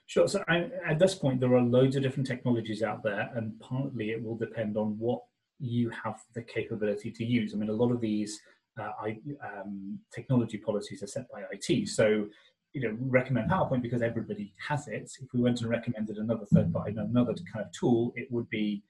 Sure. 0.09 0.27
So 0.27 0.43
I, 0.47 0.71
at 0.87 0.97
this 0.97 1.13
point, 1.13 1.39
there 1.39 1.53
are 1.53 1.61
loads 1.61 1.95
of 1.95 2.01
different 2.01 2.25
technologies 2.25 2.81
out 2.81 3.03
there, 3.03 3.29
and 3.35 3.57
partly 3.59 4.09
it 4.09 4.23
will 4.23 4.35
depend 4.35 4.75
on 4.75 4.97
what 4.97 5.21
you 5.59 5.91
have 5.91 6.19
the 6.33 6.41
capability 6.41 7.11
to 7.11 7.23
use. 7.23 7.53
I 7.53 7.57
mean, 7.57 7.69
a 7.69 7.73
lot 7.73 7.91
of 7.91 8.01
these 8.01 8.41
uh, 8.81 8.89
I, 8.99 9.19
um, 9.45 9.99
technology 10.11 10.57
policies 10.57 11.03
are 11.03 11.07
set 11.07 11.29
by 11.31 11.43
IT. 11.51 11.89
So, 11.89 12.25
you 12.73 12.81
know, 12.81 12.97
recommend 12.99 13.51
PowerPoint 13.51 13.83
because 13.83 14.01
everybody 14.01 14.51
has 14.67 14.87
it. 14.87 15.11
If 15.21 15.31
we 15.31 15.41
went 15.41 15.61
and 15.61 15.69
recommended 15.69 16.17
another 16.17 16.45
third 16.51 16.73
party, 16.73 16.95
another 16.97 17.35
kind 17.53 17.63
of 17.63 17.71
tool, 17.71 18.11
it 18.15 18.31
would 18.31 18.49
be 18.49 18.81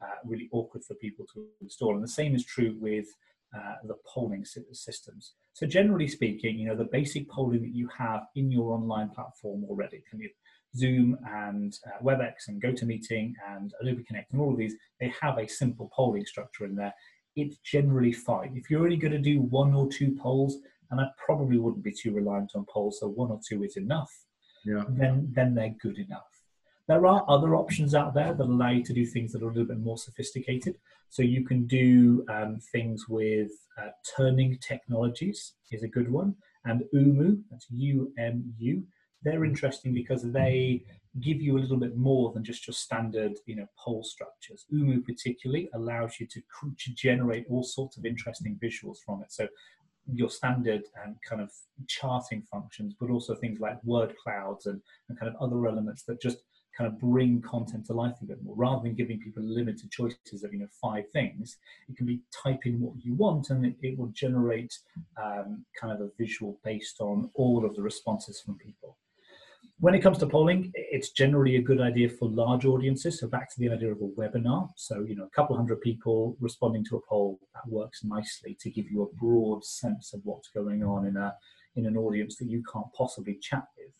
uh, 0.00 0.20
really 0.24 0.48
awkward 0.52 0.84
for 0.84 0.94
people 0.94 1.26
to 1.34 1.44
install. 1.60 1.96
And 1.96 2.04
the 2.04 2.08
same 2.08 2.36
is 2.36 2.44
true 2.44 2.76
with 2.78 3.08
uh, 3.52 3.74
the 3.82 3.96
polling 4.06 4.44
systems. 4.44 5.32
So 5.54 5.66
generally 5.66 6.06
speaking, 6.06 6.56
you 6.56 6.68
know, 6.68 6.76
the 6.76 6.84
basic 6.84 7.28
polling 7.28 7.62
that 7.62 7.74
you 7.74 7.88
have 7.98 8.26
in 8.36 8.52
your 8.52 8.74
online 8.74 9.10
platform 9.10 9.64
already, 9.64 10.04
can 10.08 10.20
you 10.20 10.30
Zoom 10.76 11.18
and 11.26 11.74
uh, 11.86 12.02
WebEx 12.02 12.48
and 12.48 12.62
GoToMeeting 12.62 13.32
and 13.48 13.72
Adobe 13.80 14.04
Connect 14.04 14.32
and 14.32 14.40
all 14.40 14.52
of 14.52 14.58
these, 14.58 14.74
they 15.00 15.12
have 15.20 15.38
a 15.38 15.48
simple 15.48 15.90
polling 15.94 16.26
structure 16.26 16.64
in 16.64 16.74
there. 16.74 16.94
It's 17.36 17.56
generally 17.58 18.12
fine. 18.12 18.56
If 18.56 18.70
you're 18.70 18.84
only 18.84 18.96
going 18.96 19.12
to 19.12 19.18
do 19.18 19.40
one 19.40 19.74
or 19.74 19.88
two 19.88 20.16
polls, 20.20 20.56
and 20.90 21.00
I 21.00 21.06
probably 21.24 21.58
wouldn't 21.58 21.84
be 21.84 21.92
too 21.92 22.12
reliant 22.12 22.52
on 22.54 22.66
polls, 22.72 22.98
so 23.00 23.08
one 23.08 23.30
or 23.30 23.40
two 23.46 23.62
is 23.62 23.76
enough, 23.76 24.10
yeah. 24.64 24.84
then, 24.88 25.30
then 25.34 25.54
they're 25.54 25.74
good 25.80 25.98
enough. 25.98 26.22
There 26.88 27.06
are 27.06 27.24
other 27.28 27.54
options 27.54 27.94
out 27.94 28.14
there 28.14 28.32
that 28.32 28.44
allow 28.44 28.70
you 28.70 28.82
to 28.82 28.94
do 28.94 29.04
things 29.04 29.32
that 29.32 29.42
are 29.42 29.50
a 29.50 29.52
little 29.52 29.66
bit 29.66 29.78
more 29.78 29.98
sophisticated. 29.98 30.76
So 31.10 31.22
you 31.22 31.44
can 31.44 31.66
do 31.66 32.24
um, 32.30 32.58
things 32.72 33.08
with 33.08 33.50
uh, 33.80 33.90
turning 34.16 34.58
technologies 34.58 35.54
is 35.70 35.82
a 35.82 35.88
good 35.88 36.10
one, 36.10 36.34
and 36.64 36.82
UMU, 36.92 37.36
that's 37.50 37.66
U-M-U. 37.70 38.82
They're 39.22 39.44
interesting 39.44 39.92
because 39.92 40.22
they 40.30 40.84
give 41.20 41.40
you 41.40 41.58
a 41.58 41.60
little 41.60 41.76
bit 41.76 41.96
more 41.96 42.32
than 42.32 42.44
just 42.44 42.66
your 42.66 42.74
standard, 42.74 43.32
you 43.46 43.56
know, 43.56 43.66
poll 43.76 44.04
structures. 44.04 44.66
UMU 44.72 45.02
particularly 45.02 45.68
allows 45.74 46.20
you 46.20 46.26
to, 46.26 46.40
to 46.40 46.94
generate 46.94 47.46
all 47.48 47.64
sorts 47.64 47.96
of 47.96 48.06
interesting 48.06 48.58
visuals 48.62 48.98
from 49.04 49.22
it. 49.22 49.32
So 49.32 49.48
your 50.12 50.30
standard 50.30 50.82
and 51.04 51.16
kind 51.28 51.42
of 51.42 51.50
charting 51.86 52.42
functions, 52.42 52.94
but 52.98 53.10
also 53.10 53.34
things 53.34 53.60
like 53.60 53.82
word 53.84 54.14
clouds 54.22 54.66
and, 54.66 54.80
and 55.08 55.18
kind 55.18 55.34
of 55.34 55.40
other 55.42 55.66
elements 55.66 56.04
that 56.04 56.20
just 56.20 56.38
kind 56.76 56.90
of 56.92 56.98
bring 57.00 57.42
content 57.42 57.84
to 57.86 57.92
life 57.92 58.14
a 58.22 58.24
bit 58.24 58.42
more 58.42 58.54
rather 58.54 58.82
than 58.84 58.94
giving 58.94 59.18
people 59.18 59.42
limited 59.42 59.90
choices 59.90 60.44
of 60.44 60.52
you 60.52 60.60
know 60.60 60.68
five 60.80 61.02
things 61.12 61.56
it 61.88 61.96
can 61.96 62.06
be 62.06 62.20
type 62.44 62.66
in 62.66 62.80
what 62.80 62.94
you 63.00 63.14
want 63.14 63.50
and 63.50 63.66
it, 63.66 63.74
it 63.82 63.98
will 63.98 64.06
generate 64.08 64.78
um, 65.20 65.64
kind 65.80 65.92
of 65.92 66.00
a 66.00 66.10
visual 66.16 66.60
based 66.62 67.00
on 67.00 67.28
all 67.34 67.64
of 67.64 67.74
the 67.74 67.82
responses 67.82 68.40
from 68.40 68.54
people 68.58 68.96
when 69.80 69.94
it 69.94 70.00
comes 70.00 70.18
to 70.18 70.26
polling 70.26 70.70
it's 70.74 71.10
generally 71.10 71.56
a 71.56 71.62
good 71.62 71.80
idea 71.80 72.08
for 72.08 72.28
large 72.28 72.64
audiences 72.64 73.20
so 73.20 73.28
back 73.28 73.48
to 73.48 73.58
the 73.58 73.70
idea 73.70 73.90
of 73.90 73.98
a 73.98 74.20
webinar 74.20 74.68
so 74.76 75.04
you 75.06 75.14
know 75.14 75.24
a 75.24 75.30
couple 75.30 75.56
hundred 75.56 75.80
people 75.80 76.36
responding 76.40 76.84
to 76.84 76.96
a 76.96 77.00
poll 77.08 77.38
that 77.54 77.70
works 77.70 78.02
nicely 78.04 78.56
to 78.60 78.70
give 78.70 78.90
you 78.90 79.02
a 79.02 79.16
broad 79.16 79.64
sense 79.64 80.12
of 80.12 80.20
what's 80.24 80.48
going 80.48 80.82
on 80.82 81.06
in 81.06 81.16
a 81.16 81.34
in 81.76 81.86
an 81.86 81.96
audience 81.96 82.36
that 82.36 82.48
you 82.48 82.62
can't 82.72 82.92
possibly 82.96 83.38
chat 83.40 83.64
with 83.76 83.92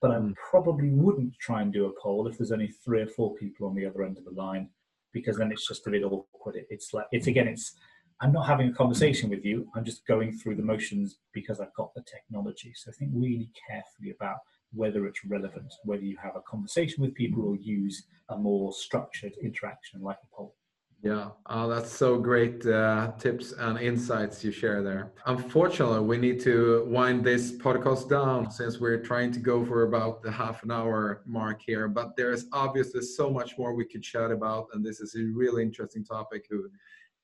but 0.00 0.10
I 0.12 0.18
hmm. 0.18 0.32
probably 0.50 0.90
wouldn't 0.90 1.38
try 1.38 1.62
and 1.62 1.72
do 1.72 1.86
a 1.86 2.00
poll 2.00 2.26
if 2.26 2.38
there's 2.38 2.52
only 2.52 2.68
three 2.84 3.02
or 3.02 3.06
four 3.06 3.34
people 3.34 3.66
on 3.66 3.74
the 3.74 3.86
other 3.86 4.02
end 4.02 4.18
of 4.18 4.24
the 4.24 4.30
line, 4.30 4.68
because 5.12 5.36
then 5.36 5.50
it's 5.50 5.66
just 5.66 5.86
a 5.86 5.90
bit 5.90 6.04
awkward. 6.04 6.56
It's 6.70 6.92
like 6.92 7.06
it's 7.12 7.26
again, 7.26 7.48
it's 7.48 7.74
I'm 8.20 8.32
not 8.32 8.46
having 8.46 8.68
a 8.68 8.72
conversation 8.72 9.30
with 9.30 9.44
you. 9.44 9.68
I'm 9.74 9.84
just 9.84 10.06
going 10.06 10.32
through 10.32 10.56
the 10.56 10.62
motions 10.62 11.18
because 11.32 11.60
I've 11.60 11.74
got 11.74 11.94
the 11.94 12.02
technology. 12.02 12.72
So 12.74 12.90
think 12.92 13.12
really 13.14 13.50
carefully 13.68 14.14
about 14.18 14.38
whether 14.72 15.06
it's 15.06 15.24
relevant, 15.24 15.72
whether 15.84 16.02
you 16.02 16.16
have 16.22 16.36
a 16.36 16.42
conversation 16.42 17.02
with 17.02 17.14
people 17.14 17.44
or 17.44 17.56
use 17.56 18.04
a 18.30 18.36
more 18.36 18.72
structured 18.72 19.32
interaction 19.42 20.02
like 20.02 20.18
a 20.22 20.36
poll. 20.36 20.54
Yeah, 21.00 21.28
oh, 21.46 21.68
that's 21.68 21.92
so 21.92 22.18
great 22.18 22.66
uh, 22.66 23.12
tips 23.20 23.52
and 23.52 23.78
insights 23.78 24.42
you 24.42 24.50
share 24.50 24.82
there. 24.82 25.12
Unfortunately, 25.26 26.00
we 26.00 26.18
need 26.18 26.40
to 26.40 26.84
wind 26.88 27.22
this 27.22 27.52
podcast 27.52 28.10
down 28.10 28.50
since 28.50 28.80
we're 28.80 29.00
trying 29.00 29.30
to 29.30 29.38
go 29.38 29.64
for 29.64 29.84
about 29.84 30.24
the 30.24 30.32
half 30.32 30.64
an 30.64 30.72
hour 30.72 31.22
mark 31.24 31.62
here. 31.64 31.86
But 31.86 32.16
there's 32.16 32.46
obviously 32.52 33.02
so 33.02 33.30
much 33.30 33.56
more 33.56 33.74
we 33.74 33.84
could 33.84 34.02
chat 34.02 34.32
about, 34.32 34.66
and 34.72 34.84
this 34.84 34.98
is 34.98 35.14
a 35.14 35.22
really 35.32 35.62
interesting 35.62 36.04
topic 36.04 36.46
who 36.50 36.68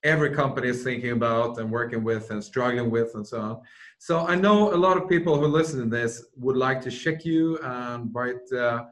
every 0.05 0.31
company 0.31 0.69
is 0.69 0.85
thinking 0.85 1.13
about 1.13 1.59
and 1.59 1.71
working 1.71 2.05
with 2.05 2.31
and 2.31 2.43
struggling 2.45 2.91
with 2.91 3.15
and 3.15 3.27
so 3.27 3.41
on. 3.41 3.61
So 3.99 4.21
I 4.27 4.35
know 4.35 4.75
a 4.75 4.77
lot 4.77 4.97
of 4.97 5.09
people 5.09 5.39
who 5.41 5.47
listen 5.47 5.81
to 5.81 5.87
this 5.87 6.27
would 6.37 6.57
like 6.57 6.83
to 6.83 6.91
check 6.91 7.25
you 7.25 7.59
and 7.63 8.15
write. 8.15 8.53
Uh, 8.53 8.85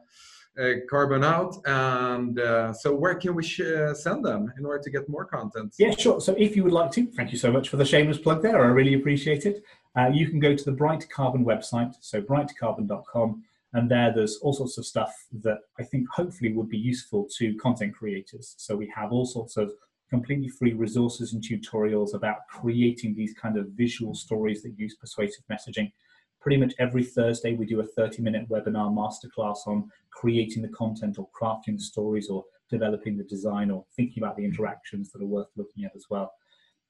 uh, 0.59 0.73
carbon 0.87 1.23
out. 1.23 1.55
And 1.65 2.39
uh, 2.39 2.73
so 2.73 2.93
where 2.93 3.15
can 3.15 3.33
we 3.33 3.43
uh, 3.43 3.93
send 3.93 4.23
them 4.23 4.53
in 4.57 4.65
order 4.65 4.83
to 4.83 4.89
get 4.91 5.09
more 5.09 5.25
content? 5.25 5.73
Yeah 5.79 5.95
sure. 5.95 6.21
So 6.21 6.35
if 6.37 6.55
you 6.55 6.63
would 6.63 6.73
like 6.73 6.91
to 6.91 7.07
thank 7.07 7.31
you 7.31 7.37
so 7.37 7.51
much 7.51 7.69
for 7.69 7.77
the 7.77 7.85
shameless 7.85 8.19
plug 8.19 8.43
there. 8.43 8.63
I 8.63 8.67
really 8.67 8.93
appreciate 8.93 9.45
it. 9.45 9.63
Uh, 9.97 10.09
you 10.13 10.29
can 10.29 10.39
go 10.39 10.55
to 10.55 10.63
the 10.63 10.71
bright 10.71 11.09
carbon 11.09 11.45
website 11.45 11.95
so 12.01 12.21
brightcarbon.com 12.21 13.43
and 13.73 13.89
there 13.89 14.13
there's 14.13 14.37
all 14.43 14.53
sorts 14.53 14.77
of 14.77 14.85
stuff 14.85 15.13
that 15.31 15.59
i 15.79 15.83
think 15.83 16.07
hopefully 16.09 16.51
would 16.53 16.69
be 16.69 16.77
useful 16.77 17.27
to 17.37 17.55
content 17.55 17.93
creators. 17.95 18.55
So 18.57 18.75
we 18.75 18.91
have 18.95 19.11
all 19.11 19.25
sorts 19.25 19.57
of 19.57 19.73
completely 20.15 20.47
free 20.47 20.73
resources 20.73 21.33
and 21.33 21.41
tutorials 21.43 22.13
about 22.13 22.47
creating 22.47 23.15
these 23.15 23.33
kind 23.33 23.57
of 23.57 23.65
visual 23.69 24.13
stories 24.13 24.61
that 24.61 24.77
use 24.77 24.95
persuasive 24.95 25.43
messaging 25.51 25.91
pretty 26.43 26.57
much 26.57 26.73
every 26.77 27.03
Thursday 27.03 27.55
we 27.55 27.65
do 27.65 27.79
a 27.79 27.85
30 27.85 28.21
minute 28.21 28.47
webinar 28.49 28.89
masterclass 28.93 29.65
on 29.65 29.89
creating 30.11 30.61
the 30.61 30.75
content 30.81 31.17
or 31.17 31.27
crafting 31.39 31.77
the 31.77 31.81
stories 31.93 32.29
or 32.29 32.43
developing 32.69 33.17
the 33.17 33.23
design 33.23 33.71
or 33.71 33.85
thinking 33.95 34.21
about 34.21 34.35
the 34.35 34.43
interactions 34.43 35.11
that 35.11 35.21
are 35.21 35.33
worth 35.37 35.47
looking 35.55 35.85
at 35.85 35.95
as 35.95 36.05
well. 36.09 36.31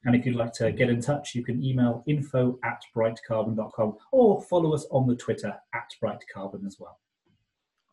And 0.05 0.15
if 0.15 0.25
you'd 0.25 0.35
like 0.35 0.53
to 0.53 0.71
get 0.71 0.89
in 0.89 0.99
touch, 0.99 1.33
you 1.33 1.45
can 1.45 1.63
email 1.63 2.03
info 2.07 2.59
at 2.65 2.81
brightcarbon.com 2.97 3.95
or 4.11 4.41
follow 4.41 4.73
us 4.73 4.85
on 4.91 5.07
the 5.07 5.15
Twitter 5.15 5.53
at 5.73 5.89
brightcarbon 6.03 6.65
as 6.65 6.77
well. 6.79 6.99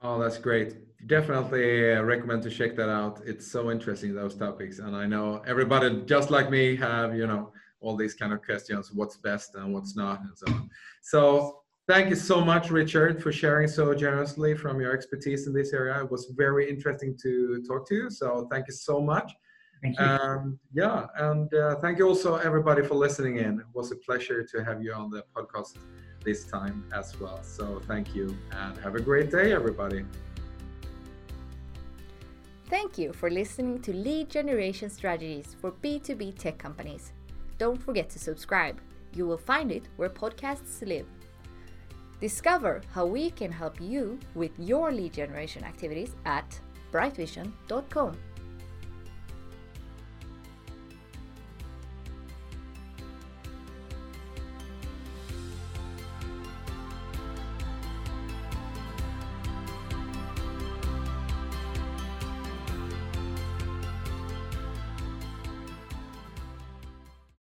Oh, 0.02 0.18
that's 0.18 0.38
great. 0.38 0.76
Definitely 1.06 1.94
uh, 1.94 2.02
recommend 2.02 2.42
to 2.44 2.50
check 2.50 2.76
that 2.76 2.88
out. 2.88 3.20
It's 3.24 3.46
so 3.46 3.70
interesting, 3.70 4.14
those 4.14 4.34
topics. 4.34 4.78
And 4.78 4.94
I 4.94 5.06
know 5.06 5.42
everybody 5.46 6.02
just 6.06 6.30
like 6.30 6.50
me 6.50 6.76
have, 6.76 7.14
you 7.14 7.26
know, 7.26 7.52
all 7.80 7.96
these 7.96 8.14
kind 8.14 8.32
of 8.32 8.42
questions 8.42 8.92
what's 8.92 9.16
best 9.16 9.54
and 9.54 9.72
what's 9.72 9.96
not 9.96 10.20
and 10.20 10.36
so 10.36 10.52
on 10.52 10.70
so 11.02 11.60
thank 11.88 12.10
you 12.10 12.16
so 12.16 12.40
much 12.44 12.70
richard 12.70 13.22
for 13.22 13.32
sharing 13.32 13.66
so 13.66 13.94
generously 13.94 14.54
from 14.54 14.80
your 14.80 14.92
expertise 14.92 15.46
in 15.46 15.52
this 15.52 15.72
area 15.72 16.02
it 16.02 16.10
was 16.10 16.32
very 16.36 16.68
interesting 16.68 17.16
to 17.20 17.62
talk 17.66 17.88
to 17.88 17.94
you 17.94 18.10
so 18.10 18.46
thank 18.50 18.66
you 18.68 18.74
so 18.74 19.00
much 19.00 19.32
thank 19.82 19.98
you 19.98 20.04
um, 20.04 20.58
yeah 20.72 21.06
and 21.16 21.52
uh, 21.54 21.76
thank 21.76 21.98
you 21.98 22.06
also 22.06 22.36
everybody 22.36 22.82
for 22.82 22.94
listening 22.94 23.36
in 23.36 23.60
it 23.60 23.66
was 23.72 23.92
a 23.92 23.96
pleasure 23.96 24.42
to 24.42 24.64
have 24.64 24.82
you 24.82 24.92
on 24.92 25.10
the 25.10 25.24
podcast 25.36 25.76
this 26.24 26.44
time 26.44 26.84
as 26.94 27.18
well 27.18 27.42
so 27.42 27.80
thank 27.86 28.14
you 28.14 28.36
and 28.52 28.76
have 28.78 28.94
a 28.94 29.00
great 29.00 29.30
day 29.30 29.52
everybody 29.52 30.04
Thank 32.68 32.98
you 32.98 33.12
for 33.12 33.28
listening 33.30 33.82
to 33.82 33.92
Lead 33.92 34.30
Generation 34.30 34.90
Strategies 34.90 35.56
for 35.60 35.72
B2B 35.72 36.38
Tech 36.38 36.56
Companies 36.56 37.12
don't 37.60 37.76
forget 37.76 38.08
to 38.08 38.18
subscribe. 38.18 38.80
You 39.14 39.26
will 39.26 39.36
find 39.36 39.70
it 39.70 39.82
where 39.96 40.08
podcasts 40.08 40.80
live. 40.80 41.06
Discover 42.18 42.80
how 42.94 43.04
we 43.04 43.30
can 43.30 43.52
help 43.52 43.78
you 43.78 44.18
with 44.34 44.52
your 44.58 44.90
lead 44.90 45.12
generation 45.12 45.62
activities 45.62 46.16
at 46.24 46.58
brightvision.com. 46.90 48.16